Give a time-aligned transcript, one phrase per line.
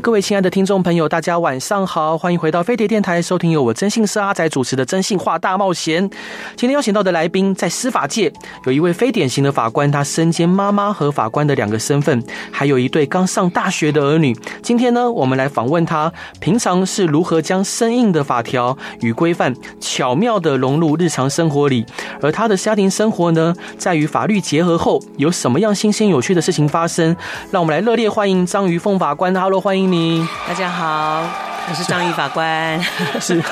[0.00, 6.08] 各位亲爱的听众朋友，大家晚上好，欢迎回到飞碟电台，收听由我真姓师阿仔主持的《真性话大冒险》。
[6.56, 8.32] 今天邀请到的来宾，在司法界
[8.64, 14.36] 有一位非典型的法官，他身兼妈妈和法官的两个身份，还有一对刚上大学的儿女。
[14.62, 21.84] 今天呢，我们来访问他，平常是如何将生硬的法条与规范巧妙地融入日常生活里，
[22.20, 27.16] 而他的家庭生活呢，在与法律结合后，有什么样新鲜有趣的事情发生？
[27.50, 29.34] 让我们来热烈欢迎张瑜凤法官。
[29.34, 29.58] Hello。
[29.58, 31.24] 欢迎你，大家好，
[31.68, 32.80] 我是张宇法官。
[33.20, 33.42] 是，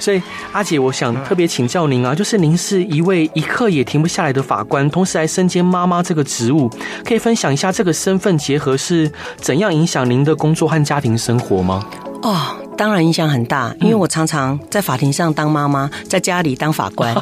[0.00, 6.70] 所以阿姐，我想特别请教您啊，就是您是一位一刻也停不下来的法官，同时还身兼妈妈这个职务，
[7.04, 11.84] 可以分享一下这个身份结合是怎样影响您的工作和家庭生活吗？
[12.22, 12.61] 哦。
[12.82, 17.14] 当然影响很大，因为我常常在法庭上当妈妈，在家里当法官。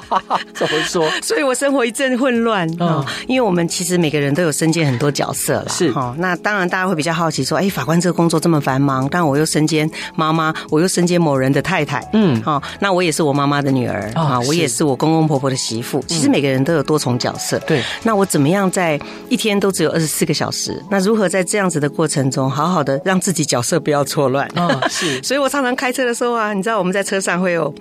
[0.56, 1.06] 怎么说？
[1.20, 3.04] 所以我生活一阵混乱啊。
[3.28, 5.68] 因为我们其实每个人都有身兼很多角色了。
[5.68, 6.14] 是哈。
[6.16, 16.02] 那当然，大家会比较好奇说：“哎，法官这个工作这么繁忙，但我又身兼妈妈，我又身兼某人的太太。”嗯，好，那我也是我妈妈的女儿啊，我也是我公公婆婆的媳妇。
[16.08, 17.58] 其实每个人都有多重角色。
[17.66, 17.82] 对。
[18.02, 20.82] 那我怎么样在一天都只有二十四个小时？
[20.88, 24.48] 那如何在这样子的过程中，好好的让自己角色不要错乱？
[24.58, 24.80] 啊。
[25.02, 27.74] 是，所以我常常开车的时候啊，你知道我们在车上会有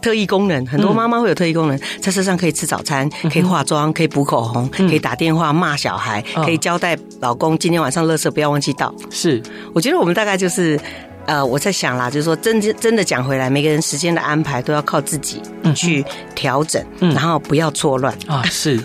[0.00, 8.94] 特异功能，很多妈妈会有特异功能，在车上可以吃早餐，可以化妆，可以补口红，可以打电话骂小孩，可以交代老公今天晚上垃圾不要忘记倒。
[9.10, 9.42] 是，
[9.74, 10.78] 我觉得我们大概就是。
[11.28, 15.42] 呃，我在想啦，就是说真真真的讲回来，每个人时间的安排都要靠自己
[15.74, 16.02] 去
[16.34, 18.42] 调整，嗯，然后不要错乱啊。
[18.44, 18.80] 是，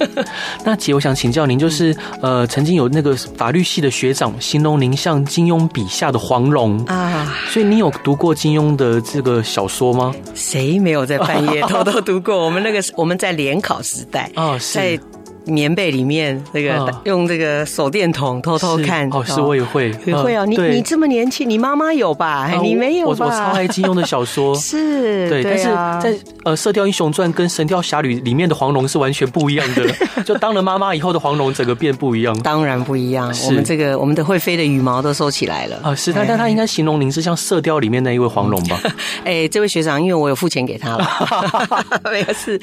[0.65, 10.13] 那姐，我想请教您，就是呃，曾经有那个法律系的学长形容您像金庸笔下的黄蓉啊，所以你有读过金庸的这个小说吗？
[10.35, 12.43] 谁没有在半夜 偷偷读过？
[12.43, 14.99] 我们那个我们在联考时代啊，在。
[15.45, 20.45] 棉被里面那个用这个手电筒偷偷看哦，是我也会也会哦。
[20.45, 22.49] 你你这么年轻，你妈妈有吧？
[22.61, 23.25] 你没有吧？
[23.25, 25.63] 我我超爱金庸的小说， 是对，但是
[26.01, 29.83] 在呃《射雕英雄传》跟《神雕侠侣》里面的黄蓉是完全不一样的。
[30.23, 32.37] 就当了妈妈以后的黄蓉，整个变不一样。
[32.41, 35.93] 当然不一样，我们这个我们的会飞的羽毛都收起来了啊。
[35.93, 38.79] 是，但但他应该形容您是像《射雕》里面那一位黄蓉吧？
[39.25, 41.05] 哎，这位学长，因为我有付钱给他了，
[42.09, 42.59] 没有事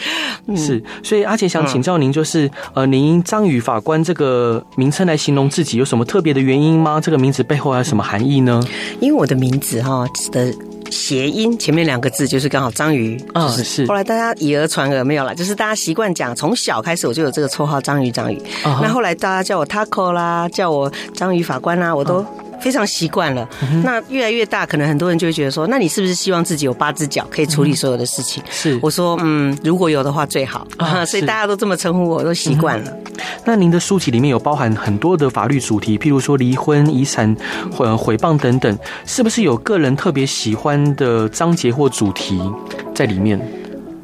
[0.57, 0.83] 是。
[1.03, 2.51] 所以阿杰想请教您，就是。
[2.75, 7.01] 呃，您章鱼法官这个名称来形容自己有什么特别的原因吗？
[7.01, 8.63] 这个名字背后还有什么含义呢？
[9.01, 10.55] 因为我的名字哈的
[10.91, 13.87] 谐音前面两个字就是刚好章鱼，啊、就是、是。
[13.87, 18.39] 后来大家以讹传讹没有了，就是大家习惯讲，从小开始我就有这个绰号章鱼章鱼。
[18.65, 22.25] Uh huh、那后来大家叫我 Taco 啦，叫我章鱼法官啦，我都。
[22.61, 23.49] 非常习惯了，
[23.83, 28.43] 那越来越大，可能很多人就会觉得说，那你是不是希望自己有八只脚，可以处理所有的事情？
[28.51, 30.67] 是，我说，嗯，如果有的话最好。
[30.77, 32.93] 啊， 所以大家都这么称呼我，都习惯了。
[33.45, 37.35] 那您的书籍里面有包含很多的法律主题，譬如说离婚、遗产、
[37.79, 42.41] 呃诽谤等等，是不是有个人特别喜欢的章节或主题
[42.95, 43.41] 在里面？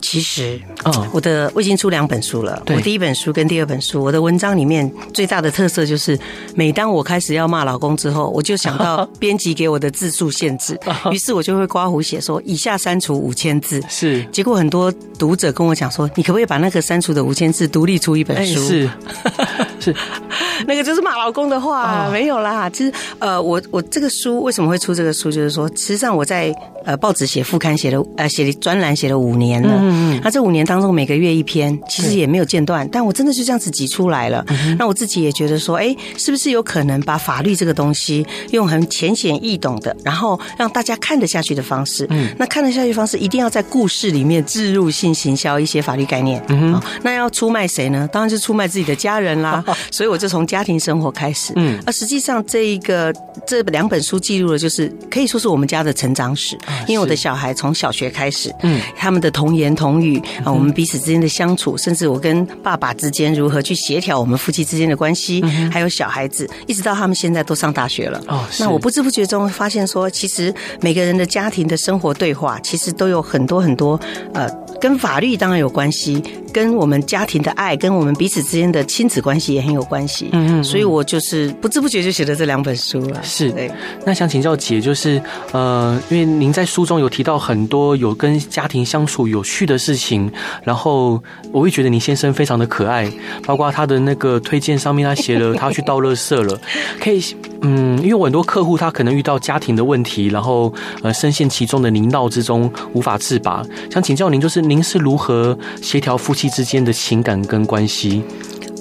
[0.02, 2.62] 其实，嗯，我的我已经出两本书了。
[2.68, 6.18] 我第一本书跟第二本书，我的文章里面最大的特色就是，
[6.54, 10.78] 每当我开始要骂老公之后，我就想到 编辑给我的字数限制，
[11.10, 13.82] 于是我就会刮胡写说以下删除五千字。
[13.88, 18.60] 是，结果很多读者跟我讲说，你可不可以把那个删除的五千字独立出一本书？
[18.66, 18.90] 是，
[19.78, 19.94] 是，
[20.66, 22.68] 那个就是骂老公的话，没有啦。
[22.70, 26.54] 其实，呃，我我这个书为什么会出这个书，就是说，实际上我在
[26.84, 29.76] 呃报纸写副刊写了呃写专栏写了五年了。
[29.80, 34.44] 嗯嗯，那这五年当中每个月一篇，其实也没有间断，但我真的就这样子挤出来了。
[34.78, 42.06] 那我自己也觉得说，哎，是不是有可能把法律这个东西用很浅显易懂的，然后让大家看得下去的方式？
[42.10, 46.42] 嗯，那看得下去的方式一定要在故事里面置入性行销一些法律概念。
[46.48, 48.08] 嗯哼，那要出卖谁呢？
[48.12, 49.62] 当然是出卖自己的家人啦。
[49.92, 51.52] 所以我就从家庭生活开始。
[51.56, 53.12] 嗯，而实际上这一个
[53.46, 56.58] 这两本书记录的就是可以说是我们家的成长史，
[56.88, 59.76] 因为我的小孩从小学开始，嗯，他们的童言。
[59.76, 68.18] 童语啊，我们彼此之间的相处，甚至我跟爸爸之间如何去协调我们夫妻之间的关系，还有小孩子，一直到他们现在都上大学了。
[68.26, 74.00] 哦，那我不知不觉中发现说，其实每个人的家庭的生活对话，其实都有很多很多
[74.32, 74.48] 呃
[74.80, 76.22] 跟法律当然有关系，
[76.52, 80.28] 跟我们家庭的爱，跟我们彼此之间的亲子关系也很有关系。
[80.32, 83.20] 嗯嗯，所以我就是不知不觉就写了这两本书了。
[83.22, 83.70] 是，对。
[84.04, 85.20] 那想请教姐，就是
[85.52, 90.30] 呃，因为您在书中有提到很多有跟家庭相处有趣的事情，
[90.62, 93.10] 然后我会觉得您先生非常的可爱，
[93.44, 96.60] 包括他的那个推荐上面他写了他去倒垃圾了，
[97.00, 97.22] 可以。
[97.62, 100.72] 嗯，因为我很多客户他可能遇到家庭的问题，然后
[101.02, 103.64] 呃深陷其中的泥淖之中无法自拔。
[103.90, 108.22] 想请教您，就是您是如何协调夫妻之间的情感跟关系？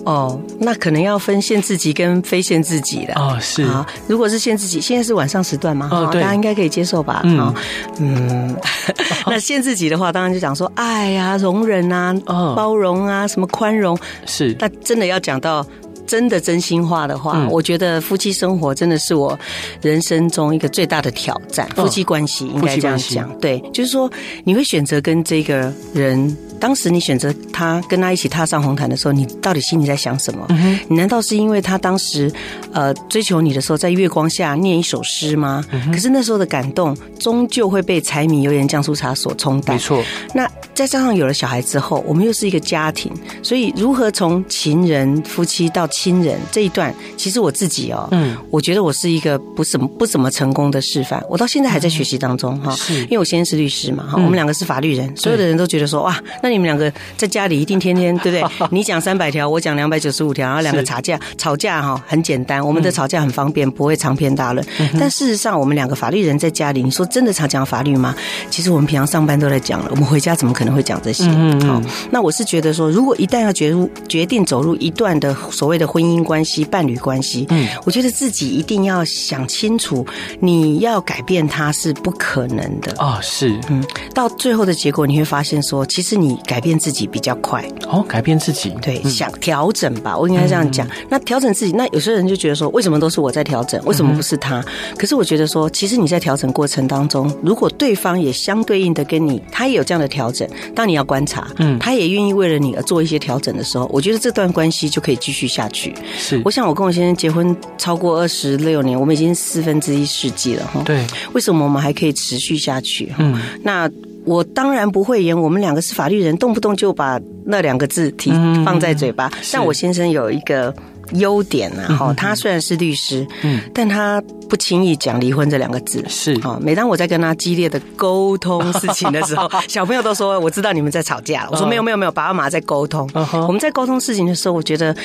[0.05, 3.37] 哦，那可能要分限制级跟非限制级的哦。
[3.41, 7.21] 是啊，如果是限制级，现在是晚上时段嘛，哦，大家应该可以接受吧？
[7.25, 7.53] 嗯
[7.99, 8.55] 嗯，
[9.27, 12.15] 那限制级的话，当然就讲说爱呀、容忍啊、
[12.55, 13.97] 包容啊、什么宽容。
[14.25, 15.65] 是，那真的要讲到。
[16.07, 19.35] 真的真心话的话，嗯、我觉得夫妻生活真的是我
[19.81, 21.67] 人生中一个最大的挑战。
[21.77, 24.07] 哦、夫妻关系应该这样讲，对，就是说
[24.43, 26.37] 你会选择跟这个人。
[26.59, 30.45] 当时你选择他跟他一起踏上红毯的时候，你到底心里在想什么？
[30.49, 32.31] 嗯、你难道是因为他当时
[32.71, 35.63] 呃追求你的时候，在月光下念一首诗吗？
[35.71, 39.75] 嗯、可是那时候的感动，终究会被柴米油盐酱醋茶所冲淡。
[39.75, 40.03] 没错。
[40.33, 43.11] 那再加上有了小孩之后，我们又是一个家庭，
[43.43, 51.23] 所以如何从情人、夫妻到亲人这一段，其实我自己哦，嗯，我觉得我是一个不怎么不怎么成功的示范。
[51.29, 56.15] 我到现在还在学习当中哈，是因为我先生是律师嘛哈，嗯、我们两个是法律人，所有的人都觉得说哇。
[56.45, 58.67] 那你们两个在家里一定天天对不对？
[58.69, 64.63] 你讲三百条，我讲两百九十五条，然后两个吵架，吵架哈很简单，我们的吵架很方便，不会长篇大论。
[64.99, 68.15] 但事实上，我们两个法律人在家里，你说真的常讲法律吗？
[68.51, 71.23] 其实我们平常上班都在讲了，我们回家怎么可能会讲这些？
[71.65, 71.81] 好，
[72.11, 80.05] 那我是觉得说，如果一旦要决入决定走入一段的所谓的婚姻关系、伴侣关系，嗯，我觉得自己一定要想清楚，
[80.39, 83.83] 你要改变他是不可能的啊，是，嗯，
[84.13, 86.75] 到最后的结果你会发现说，其实你改变。
[86.85, 90.85] 自己比较快哦，改变自己，对，想调整吧，我应该这样讲。
[91.09, 94.63] 那调整自己，那有些人就觉得说，为什么都是我在调整，为什么不是他？
[94.97, 105.95] 可是我觉得说，其实你在调整过程当中，如果对方也相对应的跟你，他也有这样的调整，当你要观察，嗯，他也愿意为了你而做一些调整的时候，我觉得这段关系就可以继续下去。
[106.17, 110.81] 是，我想我跟我先生结婚超过二十六年，我们已经四分之一世纪了哈。
[110.83, 113.13] 对，为什么我们还可以持续下去？
[113.17, 113.89] 嗯，那。
[114.25, 118.31] 我当然不会演，我们两个是法律人，动不动就把那两个字提
[118.65, 119.31] 放在嘴巴。
[119.53, 120.73] 但我先生有一个
[121.13, 126.03] 优点呢，哈，他虽然是律师，嗯，但他不轻易讲离婚这两个字。
[126.07, 131.47] 是，每当我在跟他激烈的沟通事情的时候， 小朋友都说我知道你们在吵架。
[131.51, 133.07] 我说没有没有没有，爸爸妈妈在沟通。
[133.47, 134.95] 我们在沟通事情的时候，我觉得，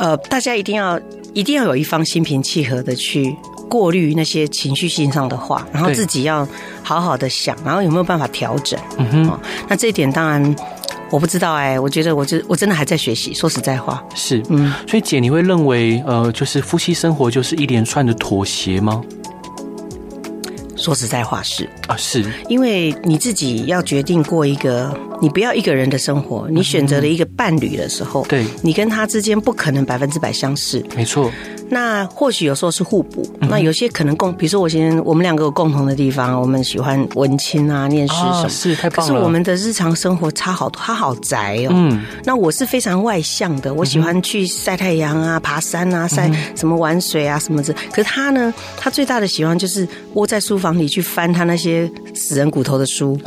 [0.00, 1.00] 呃，大家一定要
[1.32, 3.34] 一定要有一方心平气和的去。
[3.68, 6.46] 过滤那些情绪性上的话，然后自己要
[6.82, 8.78] 好好的想，然后有没有办法调整？
[8.98, 9.38] 嗯哼，
[9.68, 10.54] 那这一点当然
[11.10, 13.32] 我不知道哎，我觉得我就我真的还在学习。
[13.34, 19.02] 说实在话，是嗯，所以姐，你会认为呃，就是夫妻生活就是一连串的妥协吗？
[20.76, 24.94] 说实在话是啊，是因为你自己要决定过一个，
[25.24, 31.32] 你不要一个人的生活，你选择了一个伴侣的时候，对，你跟他之间不可能百分之百相似，没错。
[31.70, 39.12] 那或许有时候是互补，那有些可能共，比如说我先，我们两个有共同的地方，我们喜欢文青啊，念诗什么，是太棒了。
[39.14, 41.70] 可是我们的日常生活差好多，他好宅哦。
[41.72, 47.74] 嗯，那我是非常外向的，我喜欢去晒太阳啊，爬山啊，晒什么玩水啊什么的。
[47.90, 53.18] 可是他呢，他最大的喜欢就是窝在书房里去翻他那些死人骨头的书，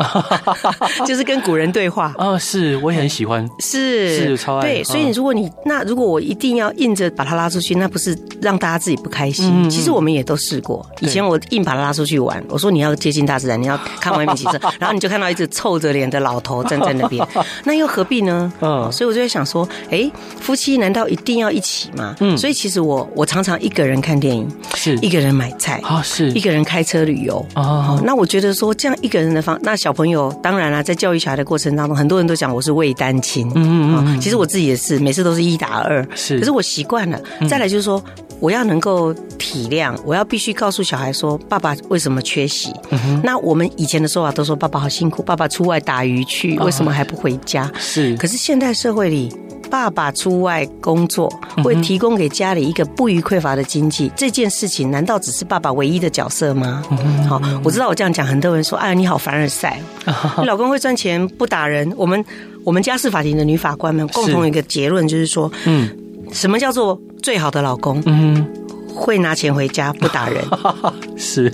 [1.07, 2.13] 就是跟古人对话。
[2.17, 4.67] 啊，是，我也很喜欢，是是超爱。
[4.67, 8.17] 对，所以如果你那如果我一定要硬着把他拉出去，那不是。
[8.39, 9.51] 让大家自己不开心。
[9.51, 10.85] 嗯、其实我们也都试过。
[10.99, 17.27] 以前我硬把他拉出去玩，我说你要接近大自然，你要看外面景色， 然后你就看到一只臭着脸的老头站在那边，
[17.65, 18.53] 那又何必呢？
[18.61, 20.07] 嗯，所以我就在想说，哎，
[20.39, 22.15] 夫妻难道一定要一起吗？
[22.19, 27.99] 嗯，所以其实我我常常一个人看电影，是一个人买菜啊，是一个人开车旅游哦。
[28.05, 37.19] 那我觉得说这样一个人的方，那小朋友当然了，在教育小孩的过程当中，很多人都讲我是未单亲，嗯嗯嗯，其实我自己也是，每次都是一打二，是，可是我习惯了。
[37.49, 38.03] 再来就是说。
[38.39, 42.71] 我要能够体谅，我要必须告诉小孩说，爸爸为什么缺席？
[42.91, 47.65] 嗯、那我们以前的说法都说，爸爸好辛苦，爸爸出外打鱼去，为什么还不回家？
[47.65, 48.15] 哦、是。
[48.17, 49.35] 可是现代社会里，
[49.69, 51.31] 爸爸出外工作，
[51.63, 56.83] 会提供给家里一个不虞匮乏的经济，这件事情难道只是爸爸唯一的角色吗？
[57.27, 61.91] 好，我知道我这样讲，很多人说，哎呀，你好凡尔赛，你、哦、老公会赚钱不打人。
[61.97, 62.23] 我们
[62.63, 65.89] 我们家事法庭的女法官们共同一个结论就是说，嗯。
[66.33, 68.03] 什么叫做最好的老公？
[68.05, 68.45] 嗯，
[68.93, 70.43] 会拿钱回家，不打人。
[71.15, 71.49] 是，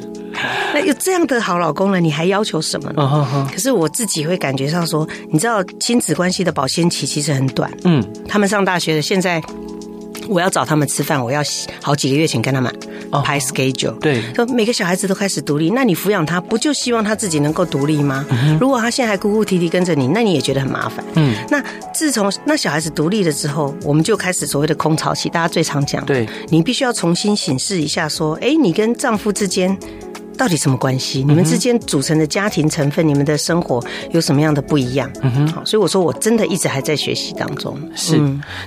[0.74, 3.52] 那有这样的好老公了，你还要求什么呢？Uh.
[3.52, 7.72] 可是我自己会感觉上说，你知道亲子关系的保鲜期其实很短。
[7.84, 9.42] 嗯，他们上大学的现在。
[10.30, 11.42] 我要找他们吃饭，我要
[11.82, 12.74] 好几个月前跟他们
[13.26, 13.90] 排 schedule。
[13.90, 18.26] Oh, 对，说每个小孩子都开始独立，那你抚养他，不就希望他自己能够独立吗？
[18.30, 21.04] 嗯、如果他现在还哭哭啼啼跟着你，那你也觉得很麻烦。
[21.16, 21.62] 嗯，那
[21.94, 26.06] 自从那小孩子独立了之后，我们就开始所谓的空巢期，大家最常讲。
[26.06, 29.78] 对，你必须要重新审视一下，说，哎，你跟丈夫之间。
[30.38, 31.24] 到底什么关系？
[31.24, 35.10] 你们之间组成的家庭成分，你们的生活有什么样的不一样？
[35.22, 37.78] 嗯哼，好，所以我说我真的一直还在学习当中。
[37.96, 38.18] 是，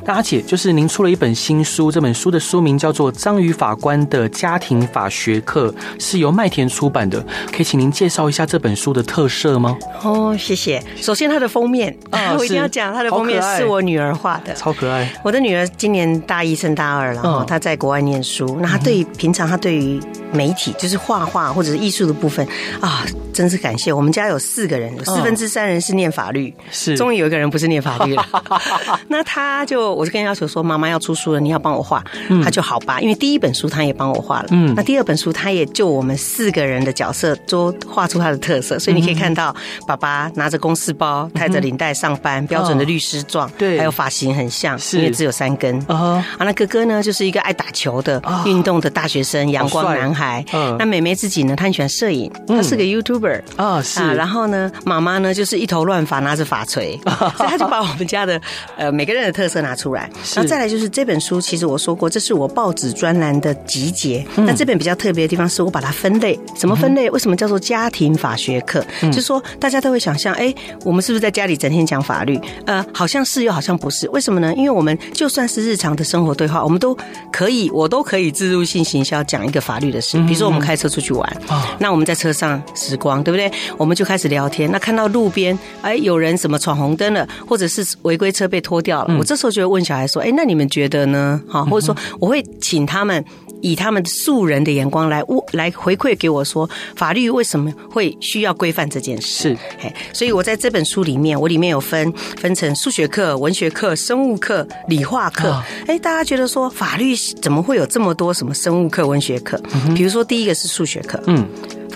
[0.05, 7.25] 那阿姐就是您出了一本新书，这本书的书名叫做《章鱼法官的家庭法学课》，是由麦田出版的。
[7.51, 9.77] 可以请您介绍一下这本书的特色吗？
[10.03, 10.83] 哦，谢谢。
[10.97, 15.13] 首先，它的封面 啊，我一定要讲，它的封面是我女儿画的，超可爱。
[15.25, 18.59] 我的女儿今年大一升大二了，哈，她在国外念书。
[18.61, 20.01] 那她对于平常，她对于
[20.33, 21.53] 媒体，就是画画。
[21.57, 22.47] 或者是艺术的部分
[22.81, 23.91] 啊，真是感谢。
[23.91, 28.27] 我们家有四个人，有四分之三人是念法律，是终于有一个人不是念法律了。
[29.09, 32.05] 那他就，我就跟他要求说，妈妈要出书了，你要帮我画。
[32.29, 39.55] 嗯、他就好吧，因为第一本书他也帮我画了，嗯，那第二本书他也就我们四个人的角色都画出他的特色，所以你可以看到
[39.87, 45.75] 爸爸拿着公事包，带着领带上班，嗯、标准的律师状，对、哦，还有发型很像，是因为只有三根。
[45.87, 50.45] 啊、哦，那哥哥呢，就是一个爱打球的、哦、运动的大学生，阳光男孩。
[50.53, 51.46] 嗯，那妹妹自己。
[51.55, 54.13] 他很喜欢摄影，他是个 YouTuber 啊，是啊。
[54.13, 56.99] 然后呢，妈妈呢就是一头乱发，拿着法锤，
[57.37, 58.41] 所以他就把我们家的
[58.77, 60.11] 呃每个人的特色拿出来。
[60.35, 64.27] 然后再来就是这本书，其实我说过，这是我报纸专栏的集结。
[64.35, 67.11] 那这本比较特别的地方是我把它分类，什么分类？
[67.11, 68.85] 为什么叫做家庭法学课？
[69.03, 72.41] 就是说大家都会想象，哎，我们是不是在家里整天讲法律？
[72.65, 74.09] 呃，好像是又好像不是。
[74.11, 74.55] 为什么呢？
[74.57, 76.97] 因为我们就算是日常的生活对话，我们都
[77.31, 80.17] 可以，我都可以自入性行销讲一个法律的事。
[80.23, 81.36] 比如说我们开车出去玩。
[81.49, 83.51] 啊，那我们在车上时光，对不对？
[83.77, 84.71] 我们就开始聊天。
[84.71, 93.25] 那看到路边，哎，有人什么闯红灯了，或者是违规车被拖掉了，嗯、我这时候就会问小孩说：“哎，那你们觉得呢？”哈，或者说我会请他们。
[93.67, 95.21] 以他们素人的眼光来
[95.53, 99.51] 来回馈给我说，法律为什么会需要规范这件事？
[99.51, 105.51] 是，嘿，所以我在这本书里面，我里面有分分成数学课、文学课、生物课、理化课。
[105.89, 109.61] 哎、哦，大家觉得说法律怎么会有这么多什么生物课、文学课？
[109.75, 111.45] 嗯、比如说第一个是数学课，嗯。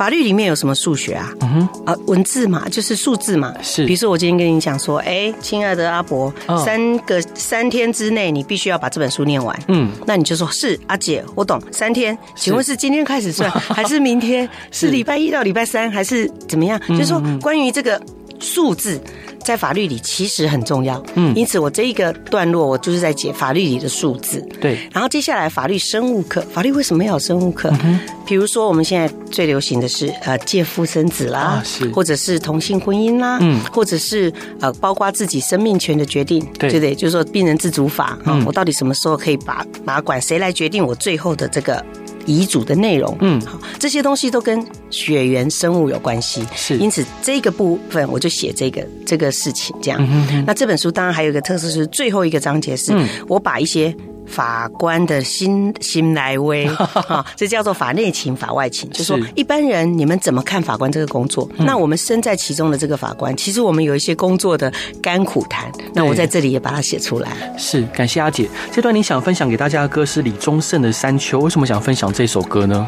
[0.01, 1.31] 法律里面有什么数学啊？
[1.43, 3.53] 嗯哼，啊，文字嘛，就是数字嘛。
[3.63, 6.33] 是，比如说我今天跟你讲说，哎，亲爱的阿伯，
[6.65, 9.55] 三个三天之内你必须要把这本书念完。
[9.69, 11.61] 嗯，那你就说是阿姐，我懂。
[11.71, 14.49] 三天，请问是今天开始算，还是明天？
[14.73, 16.81] 是礼拜一到礼拜三，还是怎么样？
[16.89, 18.01] 就是说关于这个
[18.41, 19.01] 数字。
[19.43, 24.79] 在法律里其实很重要，嗯，因此我这一个段落我就是在解法律里的数字，对。
[24.93, 27.73] 然后接下来法律生物课，法律为什么要有生物课？
[27.83, 34.31] 嗯，比如说我们现在最流行的是呃借腹生子啦，啊、是，或者是同性婚姻啦，嗯，或者是
[34.61, 36.95] 呃包括自己生命权的决定，对，对不对？
[36.95, 40.21] 就是说病人自主法啊，嗯、我到底什么时候可以把把管？
[40.21, 41.83] 谁来决定我最后的这个？
[42.31, 49.99] 遗嘱的内容，嗯，好，这些东西都跟血缘生物有关系，是，因此这个部分我就写这个这个事情，这样。
[50.01, 52.93] 嗯、哼哼，那这本书当然还有一个特色是最后一个章节是，
[53.27, 53.95] 我把一些。
[54.31, 56.65] 法官的心心来威
[57.09, 58.89] 啊，这叫做法内情、法外情。
[58.91, 61.49] 就是说，一般人你们怎么看法官这个工作？
[61.59, 64.73] 那我们身在其中的这个法官，其实我们有一些工作的
[65.03, 65.71] 甘苦谈。
[65.93, 67.31] 那我在这里也把它写出来。
[67.59, 68.49] 是，感谢阿姐。
[68.71, 72.87] 这段你想分享给大家的歌是李宗盛的《山丘》，为什么想分享这首歌呢？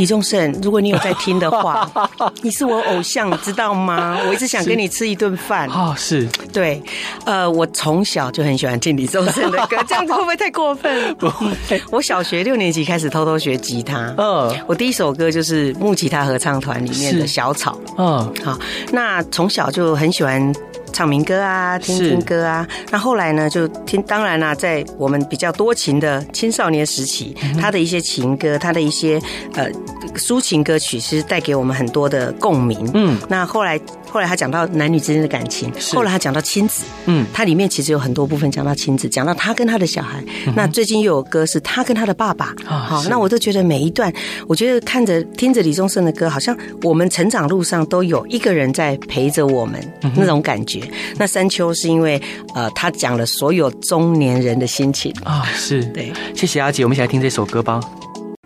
[0.00, 1.86] 李宗盛，如果你有在听的话，
[2.40, 4.18] 你是我偶像，你知道吗？
[4.26, 5.68] 我一直想跟你吃一顿饭。
[5.68, 6.82] 哦，是对，
[7.26, 11.14] 呃，我从小就很喜欢听李宗盛的歌， 这样子会不会太过分？
[11.16, 11.78] 不会。
[11.92, 18.58] 我小学六年级开始偷偷学吉他，嗯，我第一首歌就是木吉他合唱团里面的小草，嗯，好，
[18.92, 20.50] 那从小就很喜欢。
[20.92, 22.66] 唱民歌啊，听听歌啊。
[22.90, 24.02] 那后来呢，就听。
[24.02, 29.20] 当然啦、啊，在我们比较多情的青少年时期，嗯、他的一些情歌，他的一些
[29.54, 29.68] 呃
[30.16, 32.90] 抒情歌曲，其实带给我们很多的共鸣。
[32.94, 40.22] 嗯，那后来后来他讲到男女之间的感情，是后来他讲到亲子，嗯，它里面其实有很多部分讲到亲子，讲到他跟他的小孩。
[40.46, 42.54] 嗯、那最近又有歌是他跟他的爸爸。
[42.66, 44.12] 啊、好，那我都觉得每一段，
[44.46, 50.80] 我觉得看着听着李宗盛的歌，好像我们成长路上都有一个人在陪着我们，嗯、那种感觉。
[51.16, 52.20] 那山丘是因为，
[52.54, 57.80] 呃，他讲了所有中年人的心情啊，是对，谢谢阿姐，我们一起来听这首歌吧。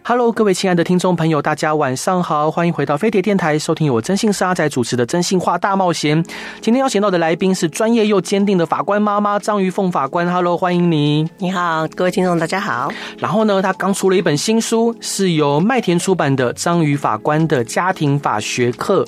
[0.07, 6.23] Hello，各位亲爱的听众朋友，大家晚上好，欢迎回到飞碟电台，收听由我征信社阿仔主持的《真心话大冒险》。
[6.61, 10.31] 今天邀请到的来宾是专业又坚定的法官妈妈张瑜凤法官。
[10.31, 11.27] Hello，欢迎你。
[11.39, 12.93] 你好，各位听众，大家好。
[13.17, 19.03] 然后呢，他刚出了一本新书，是由麦田出版的《张瑜法官的家庭法学课》。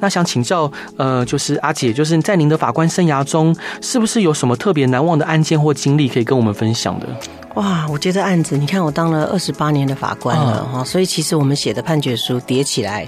[0.00, 7.06] 那想请教，呃，就是阿姐，就是在您的法官生涯中，是不是有什么特别难忘的案件或经历可以跟我们分享的？
[7.54, 13.06] 哇，我觉得案子，你看我当了二十八年的法官了哈，所以其实我们写的判决书叠起来，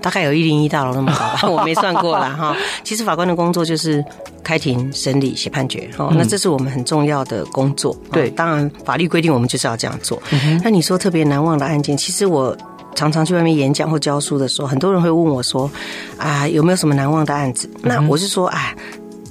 [0.00, 2.56] 大概有一零一大楼那么高吧， 我没算过啦哈。
[2.84, 4.04] 其实法官的工作就是
[4.44, 7.96] 开庭审理、写判决哈，那这是我们很重要的工作。
[8.12, 10.22] 对，当然法律规定我们就是要这样做。
[10.62, 12.56] 那你说特别难忘的案件，其实我
[12.94, 15.68] 常常去外面演讲或教书的时候，很多人会问我说
[16.16, 17.68] 啊，有没有什么难忘的案子？
[17.82, 18.72] 那我是说啊。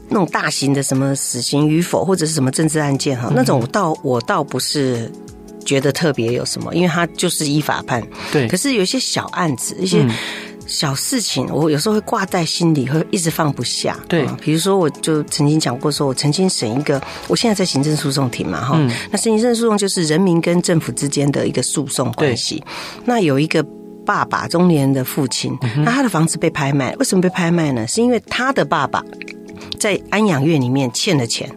[0.10, 5.12] 那种大型的什么死刑与否，或者是什么政治案件哈，那种我倒我倒不是
[5.64, 8.06] 觉得特别有什么，因为他就是依法判。
[8.32, 8.48] 对。
[8.48, 10.04] 可是有一些小案子，一些
[10.66, 14.00] 小事情，我有时候会挂在心里，会一直放不下。
[14.08, 14.26] 对。
[14.42, 18.76] 比如说，我就曾经讲过，说我曾经审一个，我现在在行政诉讼庭嘛，哈。
[18.78, 18.90] 嗯。
[19.12, 22.64] 那行政诉讼就是人民跟政府之间的一个诉讼关系。
[23.06, 23.64] 那有一个
[24.06, 27.88] 爸爸，中年的父亲，那他的房子被拍卖，为什么被拍卖呢？
[27.88, 29.04] 是因为他的爸爸。
[29.80, 31.50] 在安养院里面欠了钱，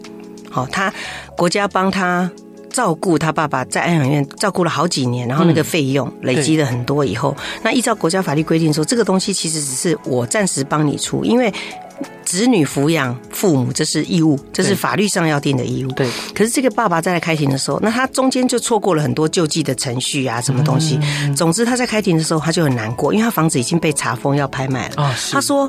[0.51, 0.93] 好，他
[1.37, 2.31] 国家帮他
[2.71, 11.53] 照顾他爸爸在安养院照顾了好几年，然后那个费用累积了很多以后，那依照国家法律规定说，这个东西其实只是我暂时帮你出，因为
[12.25, 15.91] 子女抚养父母这是义务，这是法律上要定的义务。
[15.93, 16.09] 对。
[16.35, 20.99] 可是这个爸爸在开庭的时候，那他中间就错过了很多救济的程序啊，什么东西。
[21.37, 25.03] 总之他在开庭的时候他就很难过，因为他房子已经被查封要拍卖了。
[25.03, 25.69] 啊，他说。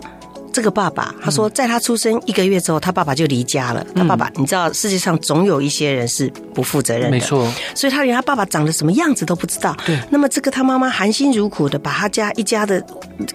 [0.53, 3.85] 这个爸爸，他说，在他出生一个月之后，他爸爸就离家了。
[3.95, 7.51] 他爸爸，你知道，世界上总有一些人是不负责任的，没错。
[7.73, 9.75] 所以他连他爸爸长得什么样子都不知道。
[9.85, 9.99] 对。
[10.11, 12.81] 那么，这个他妈妈含辛茹苦的把他家一家的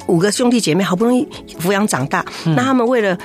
[0.06, 1.28] 五个兄弟姐妹好不容易
[1.60, 3.18] 抚养长大，那他们为了。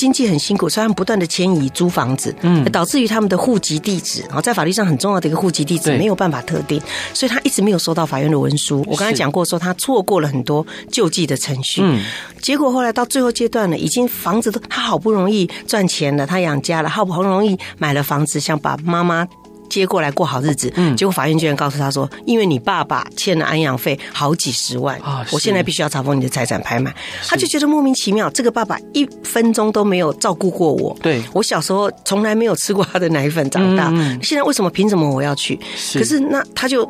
[0.00, 6.80] 经济很辛苦，虽然不断的迁移租房子，嗯，导致于他们的户籍地址，然后在法律上很重要的一个户籍地址没有办法特定，
[7.12, 8.82] 所以他一直没有收到法院的文书。
[8.88, 12.02] 我刚才讲过，说他错过了很多救济的程序，嗯，
[12.40, 19.28] 结果后来到最后阶段了，已经房子都他好不容易赚钱了，他养家了，好不容易买了房子，想把妈妈。
[19.70, 26.94] 接过来过好日子，嗯，结果法院居然告诉他说，因为你爸爸欠了安养费好几十万啊，我现在必须要查封你的财产拍卖，
[27.26, 33.90] 他就觉得莫名其妙，这个爸爸一分钟都没有照顾过我，对，我小时候从来没有吃过他的奶粉长大，
[34.22, 35.58] 现在为什么凭什么我要去？
[35.94, 36.86] 可是那他就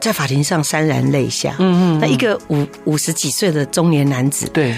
[0.00, 4.74] 在法庭上潸然泪下，嗯嗯，那一个五五十几岁的中年男子，对。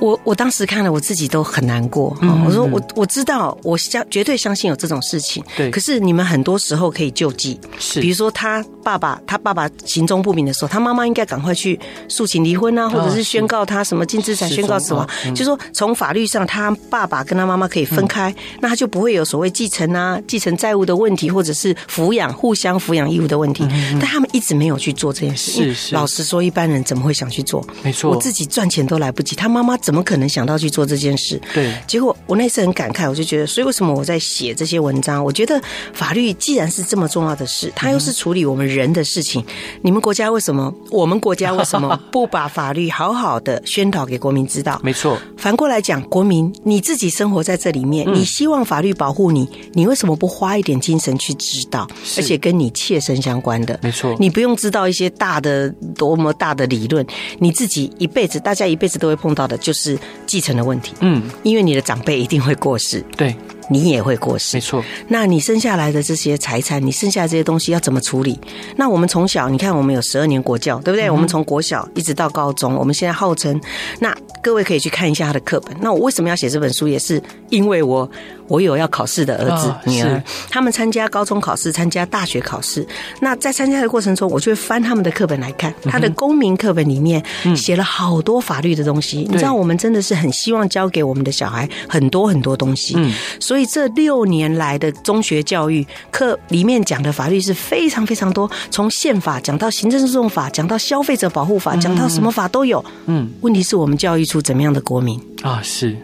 [0.00, 2.16] 我我当时看了，我自己都很难过。
[2.46, 5.42] 我说我我知道，我相绝对相信有这种事情。
[5.56, 5.70] 对。
[5.70, 8.00] 可是你们很多时候可以救济，是。
[8.00, 15.08] 比如说他爸爸，他爸爸行踪不明的时候，他妈妈应该赶快去诉请离婚啊，或者是宣告他什么净资产，宣告死亡。
[15.34, 23.66] 就说从法律上，他爸爸跟他妈妈可以分开，那他就不会有所谓继承啊、继承债务的问题，或者是抚养互相抚养义务的问题。
[24.00, 25.50] 但他们一直没有去做这件事。
[25.50, 25.94] 是是。
[25.94, 27.66] 老实说，一般人怎么会想去做？
[27.82, 28.10] 没错。
[28.10, 29.76] 我自己赚钱都来不及，他妈妈。
[29.88, 31.40] 怎么可能想到去做这件事？
[31.54, 35.24] 对，结果我那次很感慨，我就觉得，所以为什么我在写这些文章？
[35.24, 35.58] 我觉得
[35.94, 39.42] 法律既然是这么重要的事，它又是处理我们人的事情，
[39.80, 40.70] 你们国家为什么？
[40.90, 44.78] 我们国家 为什么不把法律好好的宣导给国民知道？
[44.84, 45.18] 没错。
[45.38, 51.88] 反过来讲，国民你自己生活在这里面，你希望法律保护你，你为什么不花一点精神去知道？
[52.18, 54.14] 而且跟你切身相关的，没错。
[54.20, 57.06] 你不用知道一些大的多么大的理论，
[57.38, 59.77] 你自己一辈子，大家一辈子都会碰到的，就是。
[59.78, 63.34] 是继承的问题，嗯，因为你的长辈一定会过世，对，
[63.70, 64.82] 你也会过世，没错。
[65.06, 68.38] 那你生下来的这些财产，你剩下的这些东西要怎么处理？
[68.76, 71.06] 那我们从小，你看，我们有十二年国教，对不对？
[71.08, 73.60] 嗯、我们从国小一直到高中，我们现在号称，
[74.00, 75.76] 那各位可以去看一下他的课本。
[75.80, 76.88] 那我为什么要写这本书？
[76.88, 78.10] 也是因为我。
[78.48, 82.86] 我有要考试的儿子、女儿，他们参加高中考试，参加大学考试。
[83.20, 85.72] 那在参加的过程中，我就会翻他们的课本来看。
[85.84, 87.22] 他的公民课本里面
[87.54, 89.26] 写了好多法律的东西。
[89.30, 92.96] 你知道，我们真的是很希望教给我们的小孩很多很多东西。
[93.38, 102.82] 所以这六年来的中学教育课里面讲的法律是非常非常多，从宪法讲到行政诉讼法，讲到消费者保护法，讲到什么法都有。
[103.06, 105.60] 嗯，问题是我们教育出怎么样的国民啊？
[105.62, 105.96] 是。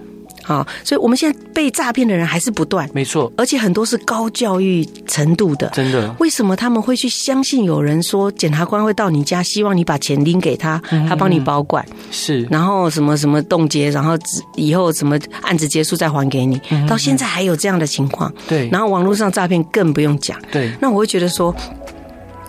[0.44, 6.14] 好，所以我们现在被诈骗的人还是不断，没错，而且很多是高教育程度的，真的。
[6.20, 14.12] 为什么他们会去相信有人说检察官会到你家，希望你把钱拎给他，他帮你保管，是，然后什么什么冻结，然后
[14.54, 18.68] 以后什么案子结束再还给你，到现在还有这样的情况，对。
[18.68, 20.70] 然后网络上诈骗更不用讲，对。
[20.80, 21.54] 那我会觉得说，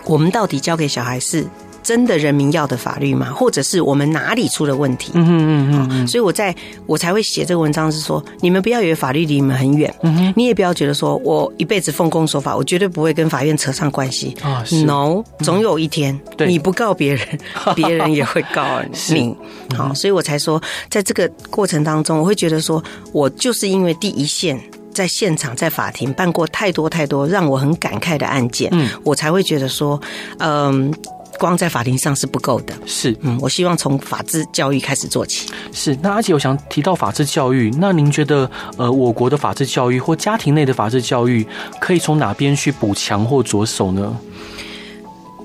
[0.04, 1.46] 我们到底教给小孩是？
[1.86, 3.30] 真的人民要的法律吗？
[3.32, 5.12] 或者是我们哪里出了问题？
[5.14, 6.08] 嗯嗯嗯嗯。
[6.08, 6.52] 所以我在
[6.84, 14.64] 我才会写这个文章，是说你们不要以为法律离你们很远，嗯，你也不要觉得说我一辈子奉公守法，我绝对不会跟法院扯上关系啊。
[14.84, 16.18] No，总有一天
[16.48, 17.24] 你不告别人，
[17.76, 19.36] 别人也会告你。
[19.76, 24.60] 好，所以我才说，在这个过程当中，我会觉得说我就是因为第一线。
[24.96, 30.00] 在现场，在法庭办过太多太多让我很感慨的案件，嗯，我才会觉得说，
[30.38, 30.90] 嗯，
[31.38, 35.50] 光在法庭上是不够的，是，嗯，我希望从法治教育开始做起。
[35.72, 41.46] 是，那而且我想提到法治教育，那您觉得，呃，我国的法治教育或家庭内的法治教育，
[41.80, 44.16] 可以从哪边去补强或着手呢？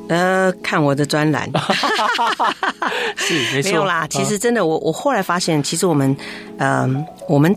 [0.07, 1.49] 呃，看我的专栏，
[3.15, 4.05] 是没错，没有啦。
[4.09, 6.15] 其实真的，我我后来发现，其实我们，
[6.57, 7.55] 嗯、呃，我们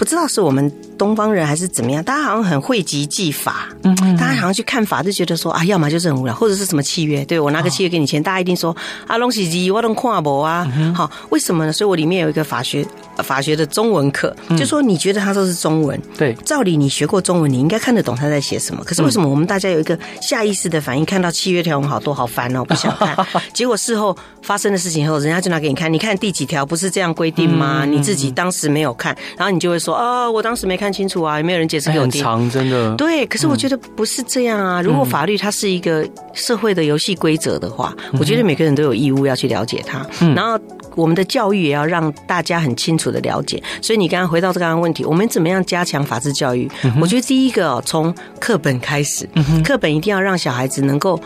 [0.00, 0.72] 不知道是我们。
[1.00, 2.04] 东方人还是怎么样？
[2.04, 7.24] 大家好像很讳疾忌法，嗯，大家好像去看法就觉得说啊，要么就是很无聊，或者是什么契约？
[7.24, 10.70] 对，我拿个契约给你签，大家一定说啊，东西机我都看不啊。
[10.94, 11.72] 好，为什么呢？
[11.72, 12.86] 所以我里面有一个法学
[13.24, 18.84] 法学的中文课，就说你觉得它都是中文，对，照理你学过中文，你应该看得懂他在写什么。
[18.84, 23.16] 可是为什么我们大家有一个下意识的反应，看到契约条文好多好烦哦，不想看。
[23.54, 27.86] 结果事后发生的事情以后，人家就拿给你看，你看第几条不是这样规定吗？
[27.86, 32.22] 你自己当时没有看，然后你就会说啊，我当时没看清楚啊，有没有人解释给我听？
[32.22, 34.80] 长真的对，可是我觉得不是这样啊。
[34.82, 40.06] 如果法律它是一个社会的游戏规则的话，我觉得每个人都有义务要去了解它。
[40.34, 40.58] 然后
[40.94, 43.62] 我们的教育也要让大家很清楚的了解。
[43.80, 46.70] 所以你刚刚回到这个问题，我们怎么样加强法治教育？
[47.00, 49.28] 我觉得第一个从课本开始，
[49.64, 51.20] 课本一定要让小孩子能够。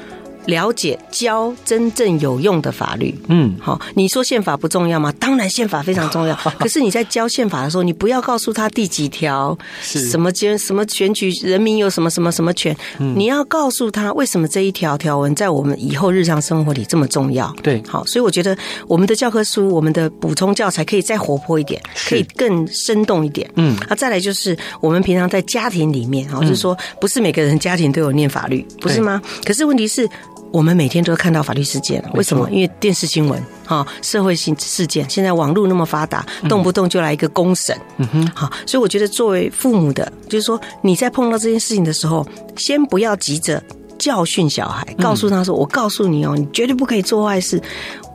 [0.46, 5.12] 了解教真正有用的法律，嗯，好，你说宪法不重要吗？
[5.18, 6.34] 当然宪法非常重要。
[6.58, 17.50] 可是你在教宪法的时候，你不要告诉他第几条，什么选什么选举人民有什么什么什么权，你要告诉他为什么这一条条文在我们以后日常生活里这么重要。
[17.62, 23.50] 对，好，所以我觉得我们的教科书、我们的补充教材可以再活泼一点，可以更生动一点。
[23.56, 29.22] 嗯，那再来就是我们平常在家庭里面，啊，就是说不是每个人家庭都有念法律，不是吗？
[29.44, 30.08] 可是问题是。
[30.54, 32.48] 我们每天都看到法律事件，为什么？
[32.48, 42.24] 因为电视新闻哈，社会性事件，现在网络那么发达，动不动就来一个公审，嗯哼，好，所以我觉得作为父母的，就是说你在碰到这件事情的时候，
[42.56, 43.60] 先不要急着
[43.98, 47.60] 教训小孩，告诉他说：“我告诉你哦，你绝对不可以做坏事。”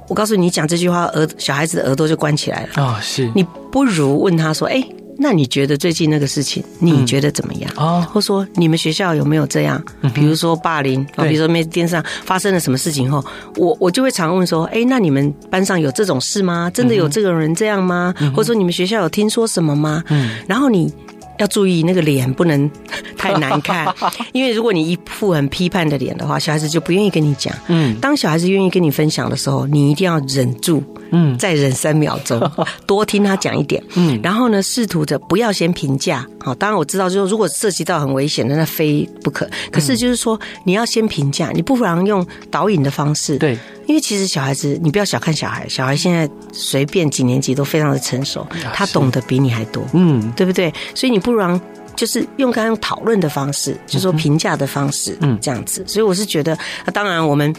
[0.08, 3.02] 我告诉你，讲这句话，耳小孩子的耳朵就关起来了啊！
[3.04, 4.82] 是你不如问他说：“哎。”
[5.22, 7.70] 那你觉得最近那个事情，你觉得怎么样？
[7.76, 9.84] 哦，或说你们学校有没有这样？
[10.14, 13.24] 比如说霸凌，啊，比如说没电视上发生了什么事情后，
[13.58, 16.72] 我我就会常问说，哎，那你们班上有这种事吗？
[16.74, 18.14] 真的有这个人这样吗？
[18.34, 20.02] 或者说你们学校有听说什么吗？
[20.08, 20.92] 嗯，然后你。
[21.40, 22.70] 要注意那个脸不能
[23.18, 23.94] 太难看，
[24.32, 27.54] 因为如果你一副很批判的脸的话，小孩子就不愿意跟你讲。
[27.68, 32.40] 嗯，当小孩子愿意跟你分享的时候，你一定要忍住，嗯，再忍三秒钟，
[32.86, 33.82] 多听他讲一点。
[33.96, 36.26] 嗯，然后呢，试图着不要先评价。
[36.40, 39.50] 好，当然我知道，就是如果涉及到很危险的，那非不可。
[39.72, 43.38] 可是就是说，你要先评价，你不妨用导引的方式。
[43.38, 43.58] 对。
[43.88, 50.72] 因为其实小孩子，你不要小看小孩，小孩现在随便几年级都非常的成熟，他懂得比你还多，嗯，对不对？
[50.94, 51.60] 所以你不妨
[51.96, 55.84] 就是用刚刚用讨论的方式，就是说评价的方式，嗯，这样子。
[55.88, 57.52] 所以我是觉得，那当然我们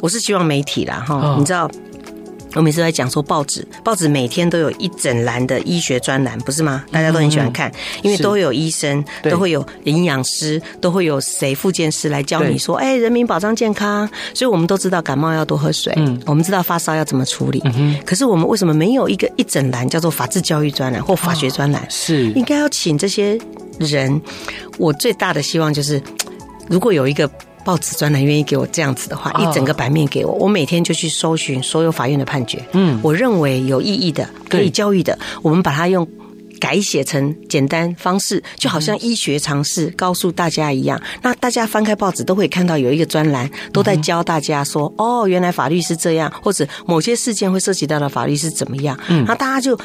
[0.00, 1.68] 我是希望媒体啦，哈，你知道。
[2.54, 6.84] 我每次在讲说报纸，报纸每天都有一整栏的医学专栏，不是吗？
[6.90, 7.70] 大家都很喜欢看，
[8.02, 14.08] 因为都会有医生，都会有营养师，都会有谁复健师来教你说，哎，人民保障健康。
[14.32, 17.60] 所以我们都知道感冒要多喝水，嗯，我们知道发烧要怎么处理。
[17.64, 21.84] 嗯，可是我们为什么没有一个一整栏叫做法治教育专栏或法学专栏？
[21.90, 23.38] 是应该要请这些
[23.78, 24.20] 人。
[24.78, 26.00] 我最大的希望就是，
[26.68, 27.28] 如果有一个。
[27.64, 32.62] 报纸专栏愿意给我这样子的话，一整个版面给我，我每天就去搜寻所有法院的判决。
[32.72, 36.06] 嗯，我认为有意义的、可以教育的，我们把它用
[36.60, 41.00] 改写成简单方式，就好像医学常识告诉大家一样。
[41.22, 49.78] 那大家翻开报纸都会看到有一个专栏，都在教大家说：“哦，原来法律是这样，或者某些事件会涉及到的法律是怎么样。”嗯，那大家就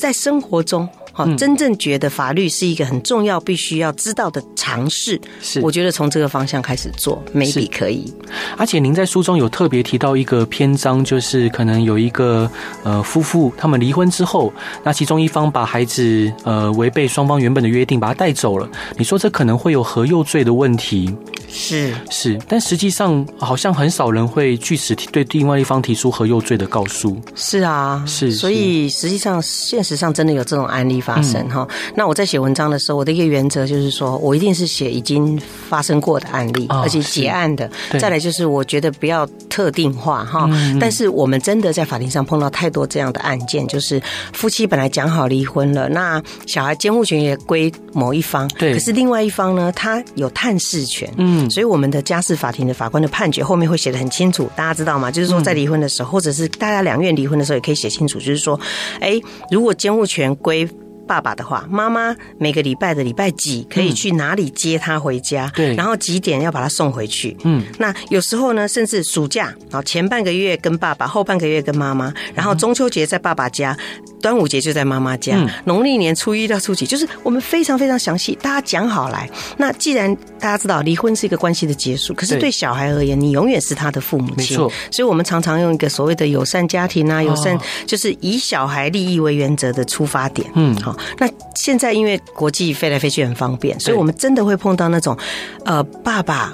[0.00, 0.88] 在生活中。
[1.16, 5.18] 好，真正觉得法律是一个很重要、必须要知道的常识。
[5.40, 8.12] 是，我觉得从这个方向开始做，maybe 可以。
[8.58, 12.50] 而且您在书中有特别提到一个篇章，就是可能有一个
[12.82, 14.52] 呃夫妇，他们离婚之后，
[14.84, 18.68] 那其中一方把孩子呃违背双方原本的约定，把他带走了。
[18.98, 21.16] 你说这可能会有何幼罪的问题。
[21.48, 27.20] 是是，但实际上好像很少人会据此对另外一方提出何幼罪的告诉。
[27.34, 31.66] 是啊，是，所以实际上现实上真的有这种案例发生哈。
[31.70, 37.70] 嗯、那我在写文章的时候，我的一个原则就是说我一定是写已经发生过的案例，哦、而且结案的。
[37.98, 40.48] 再来就是我觉得不要特定化哈。
[40.52, 44.00] 嗯、但是我们真的在法庭上碰到太多这样的案件，就是
[44.32, 55.10] 夫妻本来讲好离婚了，那小孩监护权也归某一方，对，可是另外一方呢，他有探视权，嗯，所以我们的家事法庭的法官的判决后面会写的很清楚，大家知道吗？
[55.10, 58.58] 就是说在离婚的时候，或者是大家两院离婚的时候，也可以写清楚，就是说，
[59.00, 59.20] 哎，
[59.50, 60.68] 如果监护权归。
[61.08, 65.48] 爸爸的话，妈妈每个礼拜的礼拜几可以去哪里接他回家？
[65.54, 67.36] 对，然后几点要把他送回去？
[67.44, 73.78] 嗯，那有时候呢，甚至暑假啊，前半个月跟爸爸，后半个月跟妈妈，然后中秋节在爸爸家，
[74.20, 79.28] 端午节就在妈妈家，农历年初一到初几，就是我们非常非常详细，大家讲好来。
[79.56, 84.56] 那既然大家知道离婚是一个关系的结束，可是对小孩而言，你永远是他的父母亲。
[84.56, 90.50] 所以我们常常用一个所谓的友善家庭啊，友善就是以小孩利益为原则的出发点。
[90.54, 90.96] 嗯，好。
[91.18, 95.16] 那现在因为国际飞来飞去很方便，所以我们真的会碰到那种，
[95.64, 96.52] 呃，爸爸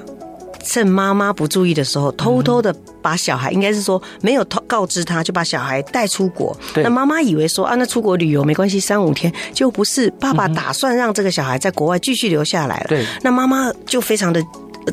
[0.63, 6.55] 趁妈妈不注意的时候，偷偷的把小孩，应该是说没有告知他，就把小孩带出国。
[6.75, 10.09] 那妈妈以为说啊，那出国旅游没关系，三五天就不是。
[10.19, 12.85] 爸爸打算让这个小孩在国外继续留下来了。
[12.87, 14.41] 对，那妈妈就非常的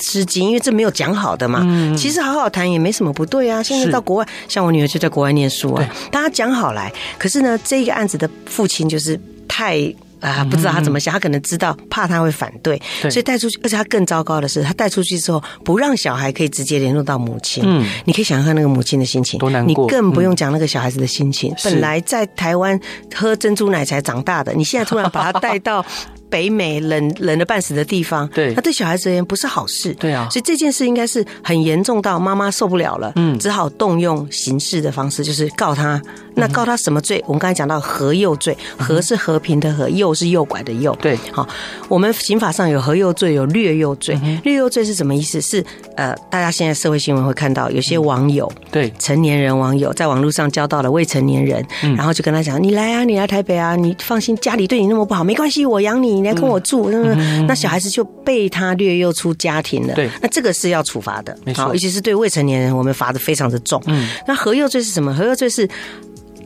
[0.00, 1.64] 吃惊，因为这没有讲好的嘛。
[1.96, 3.62] 其实好好谈也没什么不对啊。
[3.62, 6.92] 现在到国外，像我女儿就在国外念书啊，大家讲好来。
[7.18, 9.18] 可是呢，这个案子的父亲就是。
[9.52, 13.58] 太啊，不知道他怎么想，他可能知道，怕他会反对，所以带出去。
[13.62, 17.62] 而且他更糟糕的是，他带出去之后，不让小孩可以直接联络到母亲。
[17.66, 19.84] 嗯，你可以想象那个母亲的心情多难过。
[19.84, 21.54] 你更不用讲那个小孩子的心情。
[21.64, 22.78] 本来在台湾
[23.14, 25.84] 喝珍珠奶茶长大的，你现在突然把他带到。
[26.30, 36.00] 北美冷冷的半死的地方，对，那对小孩子而言不是好事，对啊，所以这件事应该是很严重到妈妈受不了了，嗯，只好动用刑事的方式，就是告他。
[36.32, 37.22] 那告他什么罪？
[37.26, 41.46] 我们刚才讲到和诱罪，和是和平的和，诱是诱拐的诱，对，好，
[41.88, 44.18] 我们刑法上有和诱罪，有掠诱罪。
[44.44, 45.40] 虐幼罪是什么意思？
[45.40, 45.62] 是
[45.96, 51.66] 呃，大家现在社会新闻会看到有些网友，对，成年人网友在网络上交到了未成年人，
[51.96, 59.94] 然后就跟他讲：“你来啊，你来台北啊，你放心，家里对你那么不好，没关系，我养你。”你来跟我住，那、嗯、那小孩子就被他掠诱出家庭了。
[59.94, 61.68] 对，那这个是要处罚的，没错。
[61.72, 63.82] 尤其是对未成年人，我们罚的非常的重。
[63.86, 65.14] 嗯，那何诱罪是什么？
[65.14, 65.68] 何诱罪是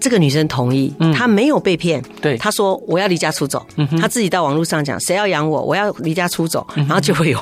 [0.00, 2.02] 这个女生同意，嗯、她没有被骗。
[2.20, 3.66] 对，她说我要离家出走。
[3.76, 7.38] 嗯，她自己到网络上讲，谁要养我，我要离家出走，然后就会有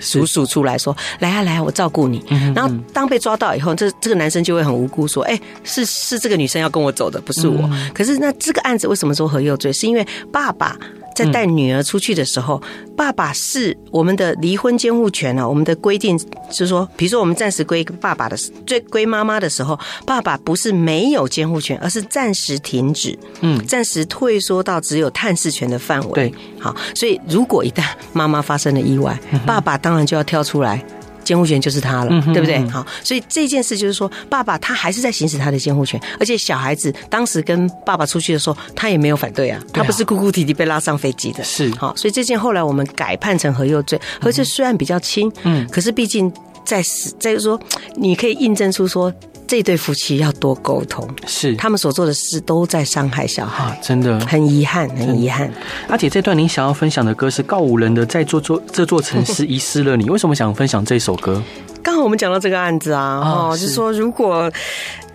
[0.00, 2.20] 叔叔出来说，来啊来啊，我照顾你。
[2.54, 7.70] 然后当被抓到以后，这这个男生就会很无辜说，哎，是是这个女生要跟我走的，不是我。
[7.94, 9.72] 可是那这个案子为什么说和幼罪？
[9.72, 10.76] 是因为爸爸。
[11.14, 12.60] 在带女儿出去的时候，
[12.96, 15.46] 爸爸是我们的离婚监护权啊。
[15.46, 16.18] 我们的规定
[16.50, 26.14] 是说，比如说我们暂时归爸爸的，最归妈妈的时候，爸爸不是没有监护权，而是暂时停止，嗯，暂时退缩到只有探视权的范围。
[26.14, 30.84] 对，好，所以如果一旦妈妈发生了意外，爸爸当然就要跳出来。
[31.24, 32.58] 监护权就是他了，嗯、哼对不对？
[32.70, 41.72] 好，所以这件事就是说，爸爸他还是在行使他的监护权，而且小孩子当时跟爸爸出去的时候，他也没有反对啊，他不是哭哭啼啼被拉上飞机的，是。
[41.76, 46.32] 好，所以这件后来我们改判成何幼罪，和幼罪虽然比较轻，嗯，可是毕竟
[46.64, 47.60] 在死，再就是说，
[47.96, 49.12] 你可以印证出说。
[49.44, 55.52] 这对夫妻要多沟通，是他们所做的事都在伤害小孩，啊、真的很遗憾，很遗憾。
[55.88, 61.42] 阿姐，这段您想要分享的歌是告五人的，在座座这座城市遗失了你，为什么想分享这首歌？
[61.82, 64.50] 刚好我们讲到这个案子啊，哦，就是说如果，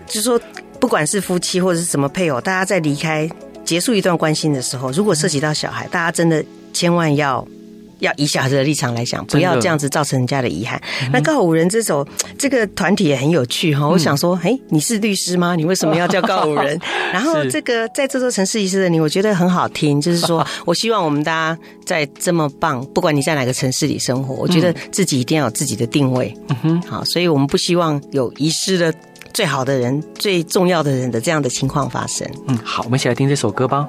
[0.06, 0.40] 就是说
[0.78, 3.28] 不管是夫妻或者是什么配偶，大家在离开
[3.64, 7.44] 结束一段关系的时候，如果涉及到小孩，大家真的千万要。
[8.00, 10.80] 要以小孩子的立场来讲，不要这样子造成人家的遗憾。
[11.12, 12.06] 那告五人这首
[12.36, 15.54] 这个团体也很有趣哈，嗯、我想说，哎，你是律师吗？
[15.56, 16.78] 你为什么要叫告五人？
[17.12, 26.34] 然后这个在这座城市遗失的你，我觉得很好听，就是说 我希望我们大家在这么棒，不管你在哪个城市里生活，我觉得自己一定要有自己的定位。
[26.48, 28.92] 嗯哼，好，所以我们不希望有遗失的
[29.32, 32.28] 最好的人、最重要的人的这样的情况发生。
[32.46, 33.86] 嗯，好，我们一起来听这首歌吧。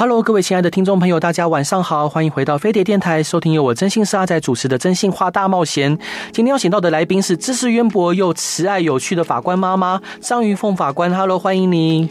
[0.00, 5.98] Hello，各位亲爱的听众朋友，大家晚上好，欢迎回到飞碟电台，收听由我真心是阿仔主持的《真心话大冒险》。
[6.30, 11.12] 今天邀请到的来宾是知识渊博又慈爱有趣的法官妈妈张云凤法官。
[11.12, 12.08] Hello，欢迎你。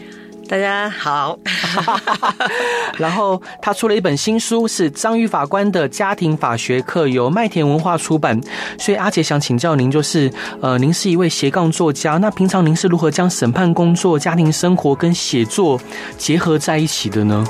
[0.47, 1.37] 大家好。
[2.97, 8.39] 然后他出了一本新书，是张瑜法官的家庭法学课，由麦田文化出版。
[8.79, 10.31] 所以阿姐想请教您，就是
[10.61, 15.79] 呃，您是一位斜杠作家，那平常您是如何将审判工作、家庭生活跟写作
[16.17, 17.45] 结合在一起的呢？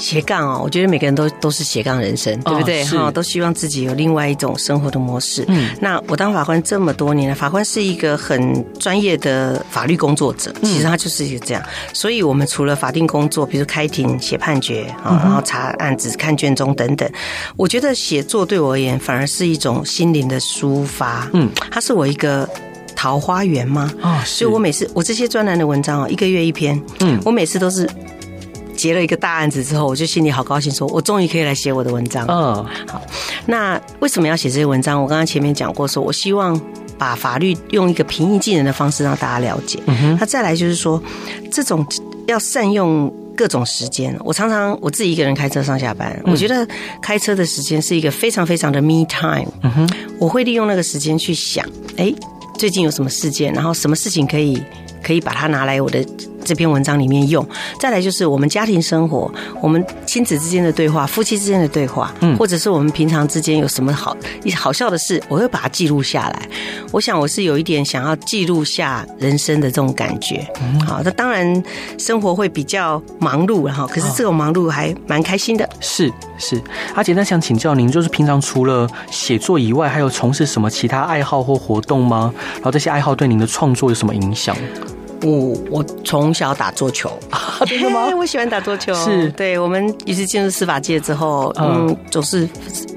[0.00, 2.82] 斜杠哦，我觉得每个人都都是斜杠人生，对不对？
[2.86, 5.44] 哈、哦，都希望自己有另外一种生活的模式。
[5.48, 11.62] 嗯，那我当法官这么多年了，法官是一个很专业的法律工作者，其实他就是一个这样。
[11.92, 17.08] 所以，我们除了法定工作，比如开庭、写判决啊，然后查案子、看卷宗等等，
[17.56, 21.28] 我觉得写作对我而言反而是一种心灵的抒发。
[21.34, 22.48] 嗯，它是我一个
[22.96, 23.92] 桃花源吗？
[24.00, 26.80] 啊，所以我每次我这些专栏的文章啊，一个月一篇。
[27.00, 27.86] 嗯，我每次都是。
[28.80, 32.26] 结了一个大案子之后，我就心里好高兴，说我终于可以来写我的文章。
[32.26, 33.02] 嗯，好。
[33.44, 35.02] 那为什么要写这些文章？
[35.02, 36.58] 我刚刚前面讲过，说我希望
[36.96, 39.78] 把法律用一个平易近人的方式让大家了解。
[39.84, 40.16] 嗯哼。
[40.18, 41.02] 那再来就是说，
[41.52, 41.86] 这种
[42.26, 44.16] 要善用各种时间。
[44.24, 46.66] 我常常我自己一个人开车上下班，我觉得
[47.02, 49.52] 开车的时间是一个非常非常的 me time。
[49.62, 49.90] 嗯哼。
[50.18, 51.66] 我会利用那个时间去想，
[51.98, 52.10] 哎，
[52.56, 54.62] 最近有什么事件，然后什么事情可以
[55.02, 56.02] 可以把它拿来我的。
[56.44, 57.46] 这篇文章里面用，
[57.78, 64.16] 再来就是我们家庭生活，我们亲子之间的对话，夫妻之间的对话，嗯，或者是我们平常之间有什么好
[64.56, 66.48] 好笑的事，我会把它记录下来。
[66.92, 70.46] 我想我是有一点想要记录下人生的这种感觉。
[70.60, 71.62] 嗯，好，那当然
[71.98, 75.68] 生活会比较忙碌，然后可是这种忙碌还蛮开心的。
[75.80, 76.60] 是是，
[76.94, 82.32] 阿杰，那想请教您，就是平常除了写作以外，还有从事什么其他爱好或活动吗？
[82.54, 84.56] 然后这些爱好对您的创作有什么影响？
[85.22, 87.10] 我我从小打桌球，
[87.66, 88.08] 真的吗？
[88.16, 88.94] 我喜欢打桌球。
[88.94, 92.48] 是，对，我们于是进入司法界之后，嗯，总是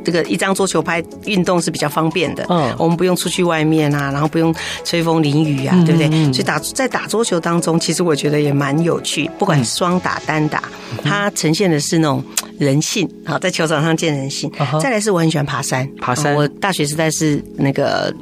[0.04, 2.46] 这个一张桌球拍运动是比较方便的。
[2.50, 6.10] 嗯，我们不用出去外面啊，然后不用吹风淋雨啊，对不对？
[6.34, 9.30] 所以打在打桌球当中，其实我觉得也蛮有趣。
[9.38, 10.64] 不管双打单打，
[11.04, 12.24] 它呈现的是那种
[12.58, 13.10] 人性。
[13.26, 14.52] 好，在球场上见人性。
[14.82, 16.34] 再来是我很喜欢爬山，爬山。
[16.36, 18.14] 我大学时代是那个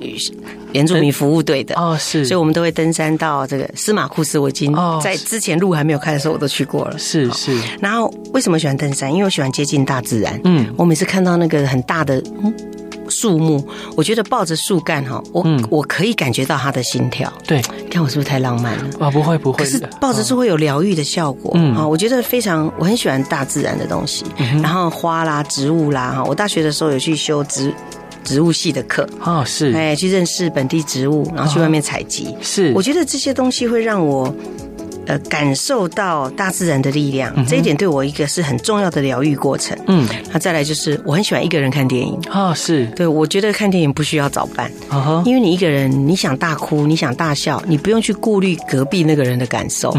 [0.73, 4.39] 原住民服务队的哦，是，所以我们都会登山到这个司马库斯。
[4.39, 6.97] 我已经在之前路还没有开的时候，我都去过了。
[6.97, 7.57] 是是。
[7.79, 9.12] 然后为什么喜欢登山？
[9.12, 10.39] 因为我喜欢接近大自然。
[10.43, 12.23] 嗯，我每次看到那个很大的
[13.10, 13.62] 树木，
[13.97, 17.31] 我觉得抱着树干哈，我我可以感觉到它的心跳。
[17.45, 18.86] 对，你看我是不是太浪漫了？
[18.99, 19.60] 啊，不会不会。
[19.60, 21.51] 可是抱着树会有疗愈的效果。
[21.55, 24.23] 嗯啊，我觉得非常，我很喜欢大自然的东西。
[24.63, 27.73] 然后花啦、植物啦哈，我大学的时候有去修植。
[28.23, 32.36] 植物系的课啊，是哎，去认识本地植物，然后去外面采集。
[32.41, 34.34] 是，我觉得这些东西会让我。
[35.07, 39.77] 呃，感受到大自然的力量，这一点对我一个是很重要的疗愈过程。
[39.87, 42.19] 嗯，那再来就是我很喜欢一个人看电影。
[42.29, 42.85] 啊，是。
[42.95, 44.71] 对，我觉得看电影不需要找伴。
[44.89, 49.95] 啊，因为你一个人，你想大哭，你想大笑，你不用去顾虑隔壁那个人的感受，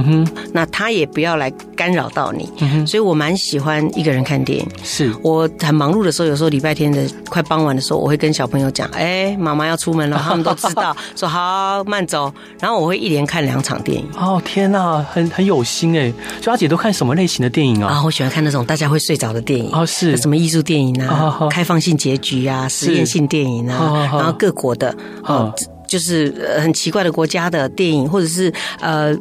[0.52, 4.66] 那他也不要来干扰到你，嗯，所以我蛮喜欢一个人看电影。
[4.84, 5.12] 是。
[5.22, 14.06] 我很忙碌的时候，有时候礼拜天的快傍晚的时候，我会跟小朋友讲，哎，妈妈要出门了，他们都知道，说好慢走，然后我会一连看两场电影。
[14.16, 14.91] 哦，天哪！
[14.98, 17.94] 很很有心哎，所以阿姐都看什么类型的电影啊？
[17.94, 25.52] 啊，我喜欢看那种大家会睡着的电影哦，是什么艺术电影啊，开放性结局啊，实验性电影啊，然后各国的啊，
[25.86, 29.16] 就是很奇怪的国家的电影，或者是呃。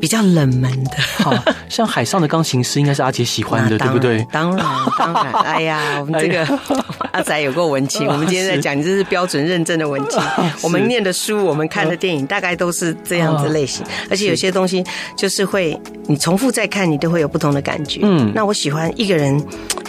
[0.00, 1.34] 比较冷门的，好
[1.68, 4.24] 像《海上的钢琴师》应该是阿杰喜欢的，对不对？
[4.32, 4.66] 当然，
[4.98, 5.32] 当然。
[5.42, 6.46] 哎呀， 我们这个
[7.12, 8.06] 阿仔有过文青。
[8.06, 10.22] 我们今天在讲，你这是标准认证的文青。
[10.62, 13.84] 我们念的书，我们看的电影，大概都是这样子类型。
[14.10, 14.84] 而且有些东西
[15.16, 18.00] 就是会，你重复再看，你都会有不同的感觉。
[18.02, 19.40] 嗯，那我喜欢一个人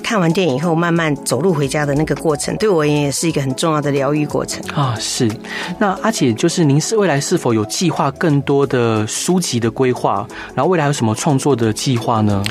[0.09, 4.97] 看完电影以后，慢慢走路回家的那个过程，对我而言也是一个很重要的疗愈过程啊。
[4.99, 5.29] 是。
[5.77, 10.27] 那阿姐，就是您是未来是否有计划更多的书籍的规划？
[10.55, 12.43] 然后未来有什么创作的计划呢？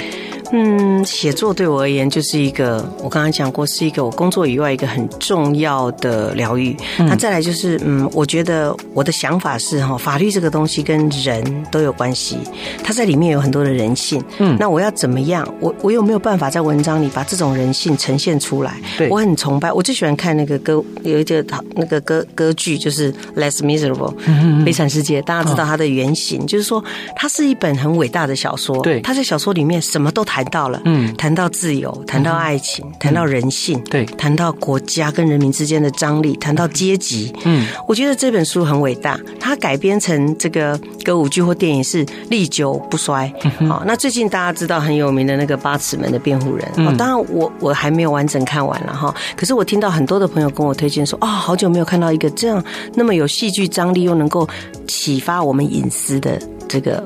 [0.52, 6.74] 嗯，写作对我而言就是一个，我刚刚讲过，是一个我工作以外一个很重要的疗愈。
[6.98, 12.38] 嗯、那再来就是，嗯，我觉得我的想法是哈，法律这个东西跟人都有关系，
[12.82, 14.24] 它在里面有很多的人性。
[14.38, 15.46] 嗯，那我要怎么样？
[15.60, 18.74] 我我有没有办法在文章里把这种人性呈现出来？
[18.96, 25.20] 对，我很崇拜，我最喜欢看那个歌，有一个那个歌歌剧，就是《Less Miserable》嗯》，嗯，悲惨世界。
[25.20, 26.82] 大家知道它的原型，哦、就是说
[27.14, 28.80] 它是一本很伟大的小说。
[28.80, 30.37] 对，它在小说里面什么都谈。
[30.38, 39.18] 谈到了，嗯，谈到自由，谈到爱情，谈到人性，对，谈到国家跟人民之间的张力，谈到阶级，嗯，我觉得这本书很伟大。
[39.40, 43.32] 它改编成这个歌舞剧或电影是历久不衰。
[43.68, 49.12] 好，那最近大家知道很有名的那个八尺门的辩护人，哦，当然我我还没有完整看完了哈。
[49.36, 52.62] 可是我听到很多的朋友跟我推荐说，啊，好久没有看到一个这样
[52.94, 54.48] 那么有戏剧张力又能够
[54.86, 57.04] 启发我们隐私的这个。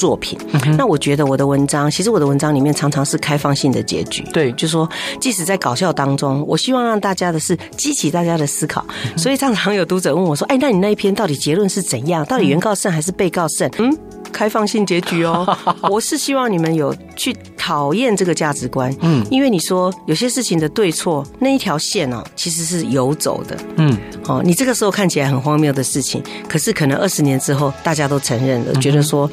[0.00, 0.38] 作品，
[0.78, 4.22] 那我觉得我的文章，其实我的文章里面常常是开放性的结局。
[4.32, 4.88] 对，就说
[5.20, 8.82] 即使在搞笑当中，我希望让大家的是激起大家的思考。
[9.14, 12.24] 所以常常有读者问我说：“哎，那你那一篇到底结论是怎样？
[12.24, 13.94] 到底原告胜还是被告胜？”嗯。
[14.32, 15.44] 开放性结局哦。
[15.90, 29.28] 我是希望你们有去讨厌这个价值观，嗯，因为你说有些事情的对错那一条线哦，其实是游走的，嗯，哦，你这个时候看起来很荒谬的事情，可是可能二十年之后大家都承认了，觉得说。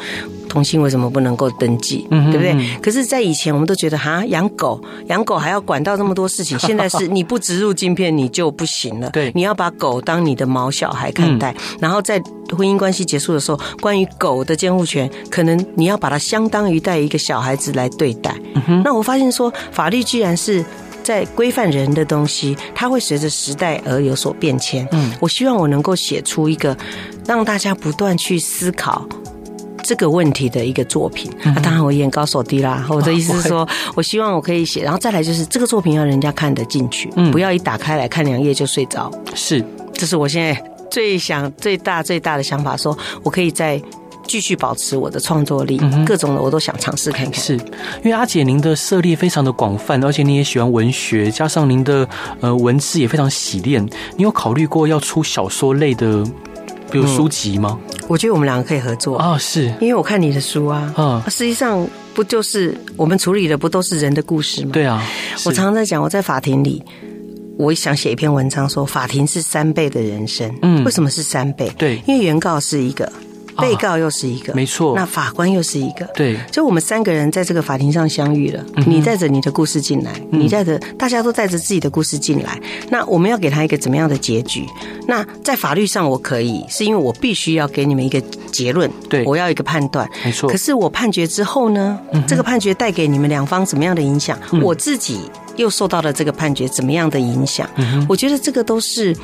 [0.47, 2.07] 同性为什么不能够登记？
[2.11, 2.77] 嗯，对不对？
[2.81, 6.57] 可是，在以前我们都觉得哈，养狗养狗还要管到这么多事情。
[6.59, 9.09] 现在是 你不植入晶片你就不行了。
[9.11, 11.55] 对，你要把狗当你的毛小孩看待。
[11.79, 12.21] 然后在
[12.55, 18.33] 婚姻关系结束的时候，关于狗的监护权，可能你要把它相当于带一个小孩子来对待。
[18.83, 20.63] 那我发现说，法律既然是
[21.03, 24.87] 在规范人的东西，它会随着时代而有所变迁。
[24.91, 26.75] 嗯，我希望我能够写出一个
[27.25, 29.05] 让大家不断去思考。
[29.83, 32.85] 这个问题的一个作品，那、啊、当然我眼高手低啦。
[32.89, 39.11] 我的意思是说，我希望我可以写，然后再来就是这个作品要人家看得进去，嗯，不要一打开来看两页就睡着。
[39.33, 39.63] 是，
[39.93, 43.81] 这是我现在最想、最大、最大的想法，说我可以再
[44.27, 47.33] 继续保持我的创作力，各种的我都想尝试看看。
[47.35, 52.07] 是因为阿姐您的涉猎非常的广泛，而且你也喜欢文学，加上您的
[52.41, 53.85] 呃文字也非常洗练，
[54.17, 56.25] 你有考虑过要出小说类的？
[56.91, 57.79] 比如书籍吗？
[57.91, 64.71] 嗯，我觉得我们两个可以合作啊，是因为我看你的书啊，啊，实际上不就是我们处理的不都是人的故事吗？
[64.73, 65.03] 对啊，
[65.45, 66.81] 我常常在讲，我在法庭里，
[67.57, 70.53] 我想写一篇文章说，法庭是三倍的人生。
[70.61, 71.71] 嗯，为什么是三倍？
[71.77, 73.11] 对，因为原告是一个。
[73.59, 74.93] 被告又是一个，没错。
[74.95, 76.37] 那法官又是一个，对。
[76.51, 78.63] 就我们三个人在这个法庭上相遇了。
[78.85, 82.59] 你带着你的故事进来，你带着大家都带着自己的故事进来。
[82.89, 84.65] 那我们要给他一个怎么样的结局？
[85.07, 90.49] 那在法律上我可以，是因为我必须要给你们一个结论，对，我要一个判断，没错。
[90.49, 91.99] 可是我判决之后呢？
[92.27, 94.37] 这个判决带给你们两方怎么样的影响？
[94.61, 95.19] 我自己
[95.55, 97.69] 又受到了这个判决怎么样的影响？
[98.09, 99.15] 我觉得这个都是。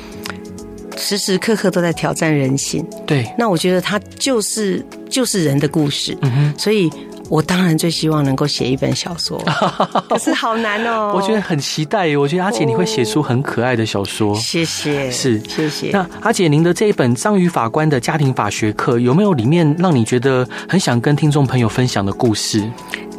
[0.96, 3.28] 时时刻刻都在挑战人性，对。
[3.38, 6.54] 那我觉得它就是就是人的故事，嗯哼。
[6.58, 6.90] 所以
[7.28, 9.38] 我当然最希望能够写一本小说，
[10.08, 11.12] 可是好难哦。
[11.14, 14.34] 我觉得很期待，我觉得阿姐你会写出很可爱的小说。
[14.36, 15.90] 谢谢，是谢谢。
[15.90, 22.62] 那阿姐您的这一本《章鱼法官的家庭法学课》，有没有里面让你觉得很想跟听众朋友分享的故事？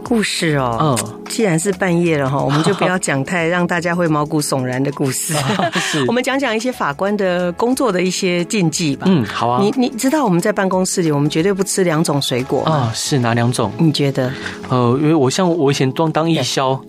[0.03, 5.33] 故事哦，嗯，既然是半夜了哈， 我们就不要讲太让大家会毛骨悚然的故事。
[6.07, 9.05] 我们讲讲一些法官的工作的一些禁忌吧。
[9.09, 9.61] 嗯，好啊。
[9.61, 12.91] 你你知道我们在办公室里，我们绝对不吃两种水果啊？
[12.95, 13.71] 是哪两种？
[13.77, 14.31] 你觉得？
[14.69, 16.79] 呃，因为我像我以前当当义消，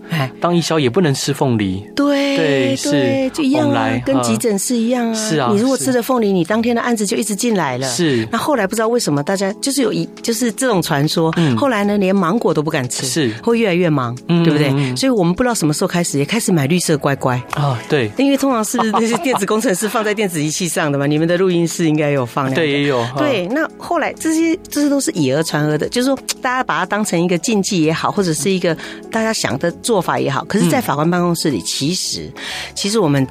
[0.41, 1.85] 当义消也不能吃凤梨。
[1.95, 5.15] 对对是，就一样啊，跟急诊室一样啊。
[5.15, 7.87] 是啊，你如果吃了凤梨，你当天的案子就一直进来了。
[7.89, 8.27] 是。
[8.31, 13.07] 那后来不知道为什么大家就是有一就是这种传说，后来呢，连芒果都不敢吃。
[13.07, 14.97] 是会越来越忙，对不对？
[14.97, 17.79] 所以我们不知道什么时候开始也开始买绿色乖乖啊。
[17.89, 21.07] 对，因为通常是 那些电子工程师放在电子仪器上的嘛。
[21.07, 23.07] 你们的录音室应该有放，对，也有。
[23.17, 28.77] 对，那后来这些这些都是以讹传讹的，就是说大家把它当成一个禁忌也好，或者是一个
[29.11, 30.45] 大家想的做法也好。
[30.47, 32.31] 可是，在法官办公室里，其实
[32.75, 33.25] 其实我们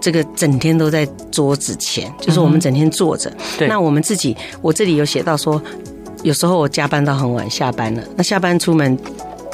[0.00, 3.32] 这个整天都在桌子前，就是我们整天坐着。
[3.56, 5.60] 对，那我们自己，我这里有写到说，
[6.22, 8.98] 有时候我加班到很晚，下班了，那下班出门。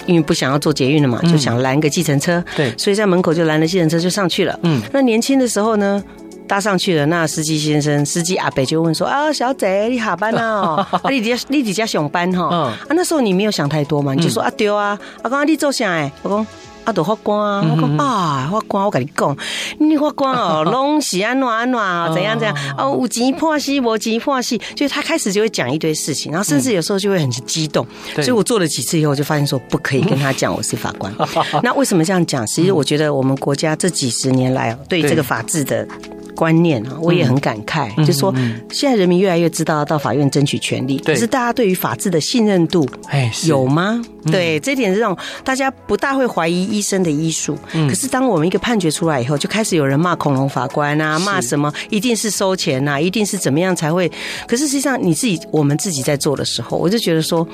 [0.07, 2.43] 因为不想要坐捷运了嘛，就想拦个计程车。
[2.57, 4.59] 对，所以在门口就拦了计程车就上去了。
[4.63, 6.03] 嗯，那年轻的时候呢，
[6.47, 10.77] 搭上去了，那司机先生、司机阿伯就问说：“啊，小姐，你下班了？
[11.03, 12.45] 啊，你几你几家上班哈？
[12.49, 16.11] 啊，那时候你没有想太多嘛，你就说啊，对啊，啊，刚刚你坐下哎？
[16.23, 16.47] 我讲。”
[16.85, 17.65] 啊，都法官啊！
[17.71, 19.37] 我讲啊，法官，我跟你讲，
[19.79, 22.55] 你法官哦， 拢是安怎安怎啊，怎样怎样？
[22.77, 27.87] 哦，有钱判死，无钱判死，就他开始就会讲一堆事情，然后甚至有时候就会很激动。
[28.17, 31.13] 所以我做了几次以后，我就发现说不可以跟他讲我是法官。
[31.63, 32.47] 那为什么这样讲？
[32.47, 35.87] 其实我觉得我们国家这几十年来对这个法治的。
[36.35, 38.35] 观念啊，我也很感慨，嗯、就是说，
[38.71, 44.01] 现在人民越来越知道到法院争取权利，对可是大家对于法治的信任度，哎，有吗？
[44.27, 47.57] 嗯、对，这点是让大家不大会怀疑医生的医术。
[47.73, 54.11] 嗯、可是当我们一个判决出来以后，就开始有人骂恐龙法官啊，骂什么一定是收钱啊，一定是怎么样才会？
[54.49, 57.47] 可是实际上你自己，我们自己在做的时候，我就觉得说，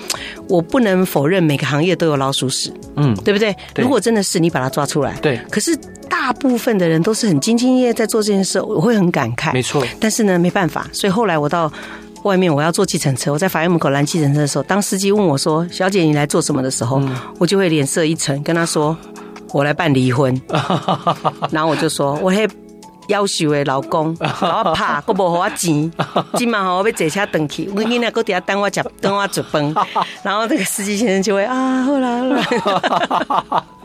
[0.49, 3.55] 我不能否认每个行业都有老鼠屎，嗯，对不对？
[3.75, 5.77] 对，如果真的是你把它抓出来，对，可是。
[6.11, 9.55] 大部分的人都是很兢兢业业在做这件事，我会很感慨。
[9.55, 11.73] 没错，但是呢，没办法，所以后来我到
[12.25, 18.95] 外面，我要坐计程车，我在法院门口拦计程车的时候，当司机问我说：“小姐，你来做什么的时候？”嗯、我就会脸色一沉，跟他说
[19.55, 20.39] ：“我来办离婚。
[21.51, 22.47] ”然后我就说：“我嘿
[23.09, 25.91] 要求的老公，我怕我无给我钱，
[26.37, 29.75] 今晚我要坐车回去，我囡仔搁底下等我吃，等我煮饭。”
[30.23, 33.65] 然后这个司机先生就会啊，好啦好啦。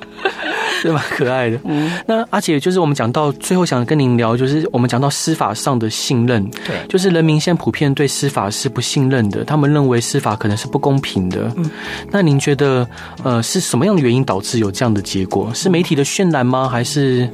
[0.88, 1.60] 是蛮可爱的。
[1.64, 11.52] 嗯，那阿姐就是我们讲到最后，想跟您聊，就是我们讲到司法上的信任，对，就是人民现在普遍对司法是不信任的，他们认为司法可能是不公平的。
[11.56, 11.70] 嗯，
[12.12, 12.88] 那您觉得，
[13.24, 15.52] 呃，是什么样的原因导致有这样的结果？
[15.54, 16.70] 是媒体的渲染吗？
[16.70, 17.30] 还是？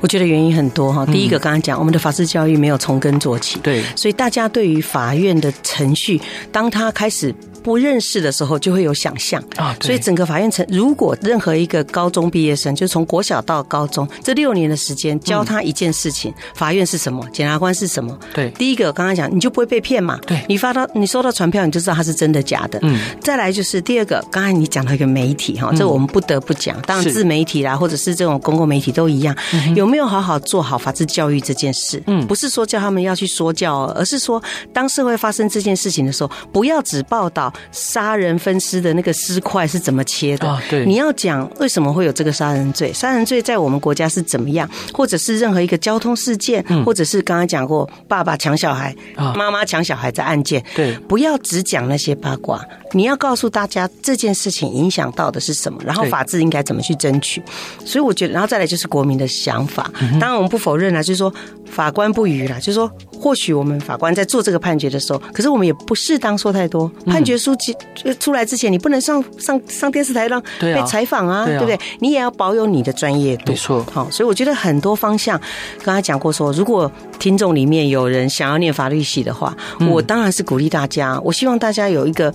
[0.00, 1.06] 我觉得原因很多哈。
[1.06, 6.20] 第一个，刚刚讲我们的法治教育没有从根做起，对，所以大家对于法院的程序，
[6.52, 7.34] 当他开始。
[7.66, 9.42] 不认识的时候就会有想象。
[9.56, 18.16] 啊，所以整个法院城，如果任何一个高中毕业生，就从国小到高中这六年的时间，教他一件事情，法院是什么，检察官是什么？
[18.32, 20.16] 对，第一个刚刚讲，你就不会被骗嘛？
[20.28, 22.78] 对，你发到你收到传票，你就知道它是真的假的。
[22.82, 29.34] 嗯，再来就是第二个，刚才你讲到一个媒体哈，这我们不得不讲，当然自媒体啦，或者是这种公共媒体都一样，
[29.74, 32.00] 有没有好好做好法治教育这件事？
[32.06, 34.40] 嗯，不是说叫他们要去说教，而是说
[34.72, 38.36] 当社会发生这件事情的时候，不要只报道杀人。
[38.38, 40.58] 分尸的那个尸块是怎么切的？
[40.68, 42.92] 对，你要讲为什么会有这个杀人罪？
[42.92, 44.68] 杀人罪在我们国家是怎么样？
[44.92, 48.94] 或者是任何一个交通事件，或者是刚刚讲过爸爸抢小孩、
[49.34, 57.42] 妈妈抢小孩的案件，对，不要只讲那些八卦，你要告诉大家这件事情影响到的是什么，然后法治应该怎么去争取。
[57.84, 59.90] 所以我觉得，然后再来就是国民的想法。
[60.20, 61.32] 当然我们不否认了，就是说
[61.64, 66.90] 法官不语了，就是说或许我们法官在做这个判决的时候，可是我们也不适当说太多。
[67.06, 67.76] 判决书籍。
[68.18, 71.78] 出来之前，你不能上上上电视台让被采访啊，对不对？
[72.00, 73.86] 你也要保有你的专业度，没错。
[73.92, 75.40] 好，所以我觉得很多方向，
[75.84, 76.90] 刚才讲过说，如果
[77.20, 79.56] 听众里面有人想要念法律系的话，
[79.92, 81.20] 我当然是鼓励大家。
[81.24, 82.34] 我希望大家有一个。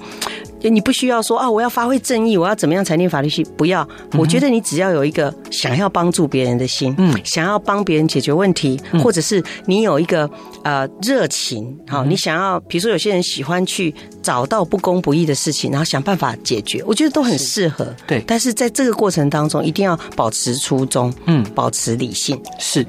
[0.70, 3.43] 你不需要说啊，我要发挥正义，我要怎么样才念法律系？
[3.57, 3.88] 不要，
[4.18, 10.30] 我觉得你只要有一个想要帮助别人的心，嗯，想要帮别人解决问题，或者是你有一个
[10.64, 17.88] 呃热情，好，你想要，比如说有些人喜欢去找到不公不义的事情，然后想办法解决，我觉得都很适合。
[18.05, 22.39] 对，但是在这个过程当中，一定要保持初衷，嗯，保持理性。
[22.59, 22.86] 是，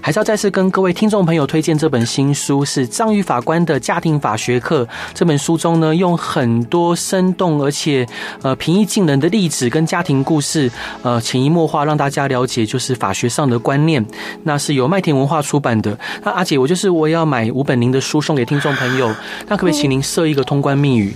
[0.00, 4.86] 还是要再次跟各位听众朋友推荐这本新书，是张宇法官的家庭法学课。
[5.14, 6.94] 这本书中呢，用很多。
[7.14, 8.04] 生动而且
[8.42, 10.68] 呃平易近人的例子跟家庭故事，
[11.02, 14.04] 呃潜移默化让大家了解就是法学上的观念。
[14.42, 15.96] 那是由麦田文化出版的。
[16.24, 19.14] 那阿姐，我就是我也要买五本您的书送给听众朋友。
[19.46, 21.14] 那可不可以请您设一个通关密语？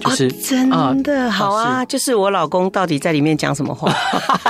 [0.00, 3.92] 就是、哦、真的、啊、好啊，就是我老公到底在里面讲什么话？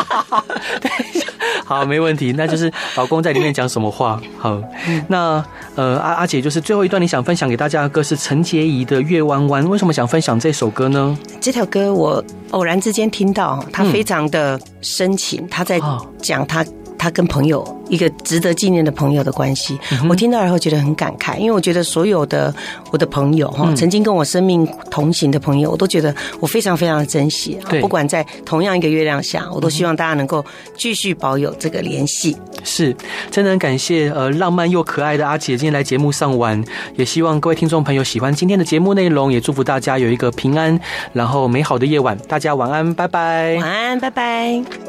[0.83, 1.27] 等一下，
[1.67, 2.33] 好，没问题。
[2.37, 4.21] 那就是老公在里面讲什么话？
[4.39, 4.61] 好，
[5.09, 5.45] 那。
[5.75, 11.17] 呃，阿阿姐，就是最后一段你想分享给大家的歌是陈洁仪的《月弯弯》，为什么想分享这首歌呢？
[11.41, 15.81] 这条歌我偶然之间听到，他非常的深情，他在
[16.21, 16.65] 讲他。
[16.99, 19.79] 他跟朋友一个值得纪念的朋友的关系，
[20.09, 22.55] 我听到以后觉得很感慨，因为我觉得所有的
[22.91, 27.59] 我的朋友哈，曾经跟我生命同行的朋友，我都觉得我非常非常的珍惜。
[27.71, 30.45] 对，不管在同样一个月亮下，我都希望大家能够
[30.77, 32.37] 继续保有这个联系。
[32.65, 32.95] 是，
[33.31, 36.63] 真的很感谢呃浪漫又可爱的阿姐今天来节目上玩，
[36.97, 40.79] 也希望各位听众朋友喜欢今天的节目内容，也祝福大家有一个平安
[41.13, 42.19] 然后美好的夜晚。
[42.29, 43.57] 大家晚安，拜拜。
[43.57, 44.88] 晚安，拜拜。